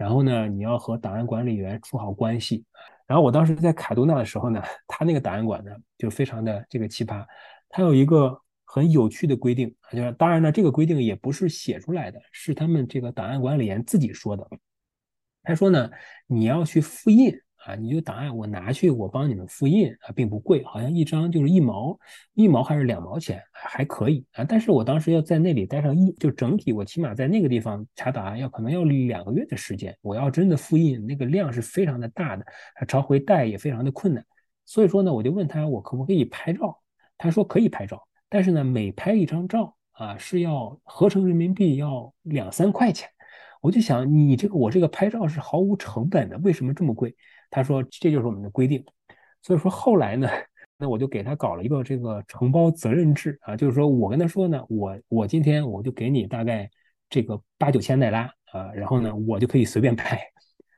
[0.02, 2.66] 然后呢，你要和档案管理员处好关系。
[3.06, 7.24] 然后我当时在卡杜纳的时候呢，他那个档案馆呢就非常的这个奇葩，
[7.70, 14.50] 他有一个很有趣的规定，就是当然呢，这个规定也不是写出来的，是他们这个档案管理员自己说的。
[15.44, 15.92] 他说呢，
[16.26, 17.40] 你要去复印。
[17.66, 21.96] 啊，你就档案我拿去，我帮你们复印啊，并不贵，好像一张就是一毛，
[22.34, 24.44] 一毛还是两毛钱，还可以啊。
[24.44, 29.96] 但是我当时要在那里待上一，就整体我起码在那个地方查档案要可能要两个月的时间。
[30.02, 32.44] 我要真的复印，那个量是非常的大的，
[32.88, 34.26] 朝回带也非常的困难。
[34.66, 36.80] 所以说呢，我就问他我可不可以拍照，
[37.18, 43.08] 他说可以拍照，但是呢，每拍一张照啊是要合成人民币要两三块钱。
[43.62, 47.16] 我就想你这个我这个拍照是毫无成本的，为什么这么贵？
[47.52, 48.84] 他说这就是我们的规定，
[49.42, 50.28] 所以说后来呢，
[50.78, 56.70] 那我就给他搞了一个这个承包责任制啊，就是说我跟他说呢，我我今天我就给你大概
[57.10, 58.22] 这个八九千奈拉
[58.54, 60.20] 啊，然后呢我就可以随便拍，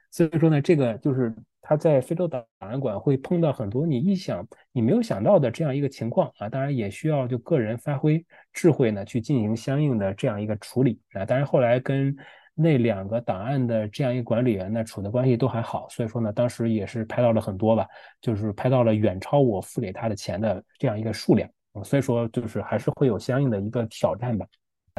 [0.09, 1.31] 所以说呢这个就是
[1.61, 12.15] 他在非洲档案馆会碰到很多你意想你没有想到的这样一个情况啊，当然也需要就个人发挥智慧呢去进行相应的这样一个处理啊，当然后来跟。
[12.55, 17.88] 那两个档案的这样一个管理员呢，处的关系都还好，所以说呢，当时也是拍到了很多吧，
[18.21, 21.49] 就是拍到了远超我付给他的钱的这样一个数量，
[21.84, 24.45] 所以说就是还是会有相应的一个挑战吧。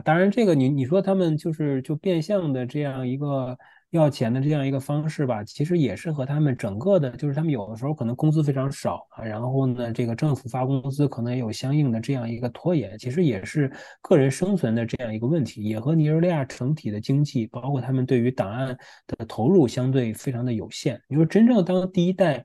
[0.02, 3.56] 当然，这个你你说他们就是就变相的这样一个。
[3.96, 13.70] 要钱的这样一个方式吧，其实也是和他们整个的，就是他们有的时候可能工资非常少啊，然后呢，这个政府发工资可能也有相应的这样一个拖延，其实也是
[14.02, 18.76] 个人生存的这样一个问题，也和尼日利亚整体的经济，包括他们对于档案
[19.06, 21.00] 的投入相对非常的有限。
[21.08, 22.44] 你说真正当第一代，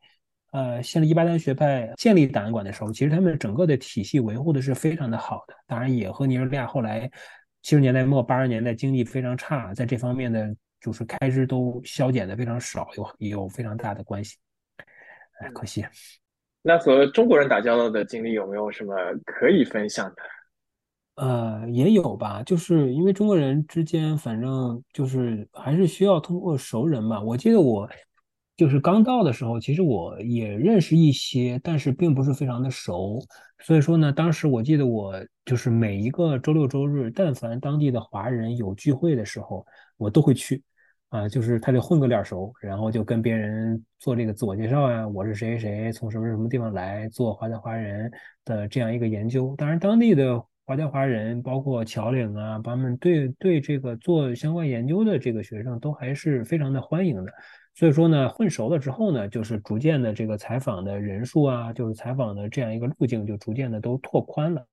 [0.51, 7.09] 呃，现在伊巴丹学派建立档案馆的时候，其实他们整个的体系维护的是非常的好的，当然也和尼日利亚后来
[7.61, 10.55] 七十年代末八十年代经济非常差，在这方面的。
[10.81, 14.37] 就是开支都削减的非常少，有也有非常大的关系。
[15.39, 15.85] 哎，可惜。
[16.61, 18.93] 那和中国人打交道的经历有没有什么
[19.25, 20.15] 可以分享的？
[21.15, 27.21] 呃，也有吧，就是因为中国人之间，反正就是还是需要通过熟人嘛。
[27.21, 27.89] 我记得我
[28.55, 33.19] 就是刚到的时候，其实我也认识一些，但是并不是非常的熟。
[33.59, 35.13] 所以说呢，当时我记得我
[35.45, 39.65] 就是每一个周六周日，但凡当地的华人有聚会的时候，
[39.97, 40.61] 我都会去。
[41.09, 48.11] 啊，就是他得混个脸熟，然后就跟别人做这个自我介绍啊，我是谁谁，从什么什么地方来，做华侨华人
[48.45, 49.55] 的这样一个研究。
[49.57, 57.33] 当然，当地的华侨华人，包括侨领啊，他们对对这个做相关研究的这个学生都还是非常的欢迎的。
[57.73, 64.63] 所以说呢，混熟了之后呢，就是逐渐的这个采访的人数啊，就是采访的这样一个路径就逐渐的都拓宽了。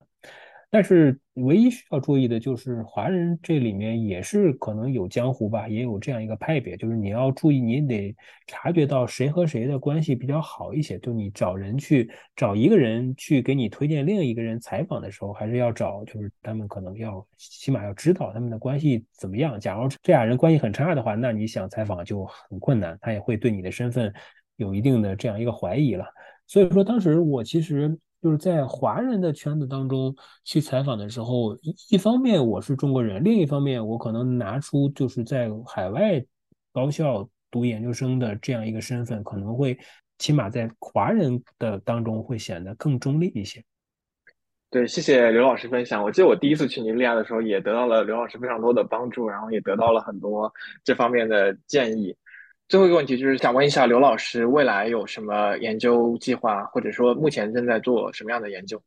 [0.76, 8.14] 但是唯一需要注意的就是华人这里面也是可能有江湖吧，也有这样一个派别，就是你要注意，你得
[8.46, 10.98] 察觉到谁和谁的关系比较好一些。
[10.98, 19.58] 就你找人去找一个人去给你推荐另一个人采访的时候，还是要找，就是他们可能要起码要知道他们的关系怎么样。
[19.58, 24.12] 假如这俩人关系很差的话，那你想采访就很困难，他也会对你的身份
[24.56, 26.04] 有一定的这样一个怀疑了。
[26.46, 27.98] 所以说，当时我其实。
[28.22, 30.14] 就是在华人的圈子当中
[30.44, 31.56] 去采访的时候，
[31.90, 36.24] 一方面我是中国人，另一方面我可能拿出就是在海外
[36.72, 39.78] 高校读研究生的这样一个身份，可能会
[40.18, 43.62] 起码在华人的当中会显得更中立一些。
[44.68, 46.02] 对，谢谢刘老师分享。
[46.02, 50.52] 我记得我第一次去尼日利亚的时候，也得到了刘老师非常多的帮助，然后也得到了很多
[50.82, 52.16] 这方面的建议。
[52.68, 58.82] 最后一个问题就是想问一下刘老师，未来有什么研究计划，或者说目前正在做什么样的研究？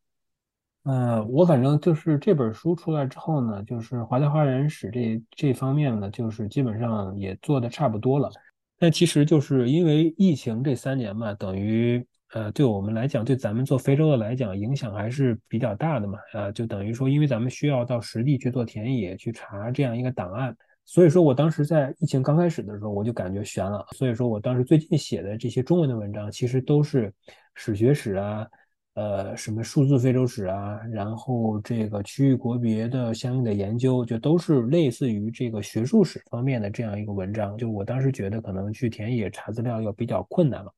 [0.84, 8.30] 呃，我反正就是这本书出来之后呢，就是华侨华人史这这方面呢，就是基本上也做的差不多了。
[8.78, 16.20] 但其实就是因为疫情这三年嘛，等于呃，对我们来讲，对咱们做非洲的来讲，影响还是比较大的嘛。
[16.34, 20.56] 呃，就等于说，因为咱们需要到实地去做田野，去查这样一个档案。
[20.92, 23.86] 所以说我当时在疫情刚开始的时候，我就感觉悬了。
[23.96, 27.14] 所以说我当时最近写的这些中文的文章，其实都是
[27.54, 28.48] 史学史啊，
[28.96, 37.56] 呃，什么数字非洲史啊，然后这个区域国别的相应的研究，就都是类似于这个学术史方面的这样一个文章。
[37.56, 40.74] 就我当时觉得可能去田野查资料要比较困难了。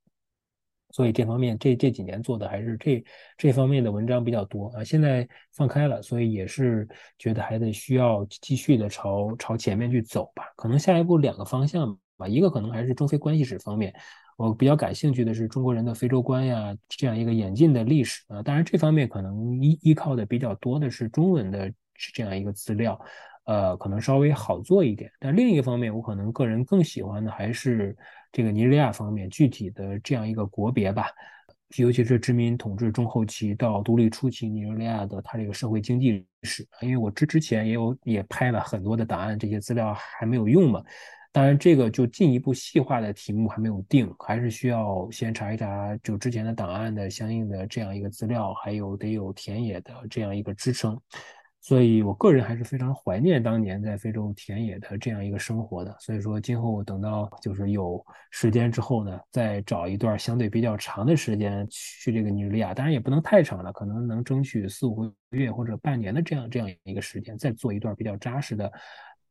[0.91, 3.03] 所以这方面这这几年做的还是这
[3.38, 6.88] 这方面的文章比较多啊，现在放开了，所以也是
[7.18, 10.43] 觉得还得需要继续的朝朝前面去走吧。
[10.55, 13.93] 可能下一步两个方向吧，一个可能还是中非关系史方面，
[14.38, 18.43] 我比较感兴趣的是中国人的非洲观呀这样一个演进的历史啊。
[18.43, 21.72] 当然这方面可能依依靠的比较多的是中文的
[22.13, 22.99] 这样一个资料，
[23.45, 25.11] 呃，可能稍微好做一点。
[25.19, 27.95] 但另一方面，我可能个人更喜欢的还是。
[28.32, 31.08] 这个尼日利亚方面具体的这样一个国别吧，
[31.78, 40.84] 尤其是殖民统治中后期到独立初期尼日利亚的它这个社会经济史，因为我之之前也有也拍了很多的档案，这些资料还没有用嘛。
[41.34, 50.99] 当然，这个就进一步细化的题目还没有定，还是需要先查一查就之前的档案的相应的这样一个资料，还有得有田野的这样一个支撑。
[51.63, 55.95] 所以，我个人还是非常怀念当年在非洲田野的这样一个生活的。
[55.99, 68.71] 所以说，今后等到就是有时间之后呢，再找一段相对比较长的时间去这个尼日利亚，当然也不能太长了，可能能争取四五个月或者半年的这样这样一个时间，再做一段比较扎实的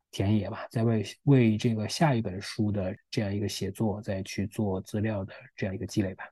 [0.09, 6.23] 田野吧，再为为这个下一本书的这样一个写作再去做资料的这样一个积累吧。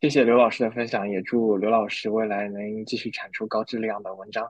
[0.00, 4.48] 谢谢刘老师的分享，也祝刘老师未来能继续产出高质量的文章。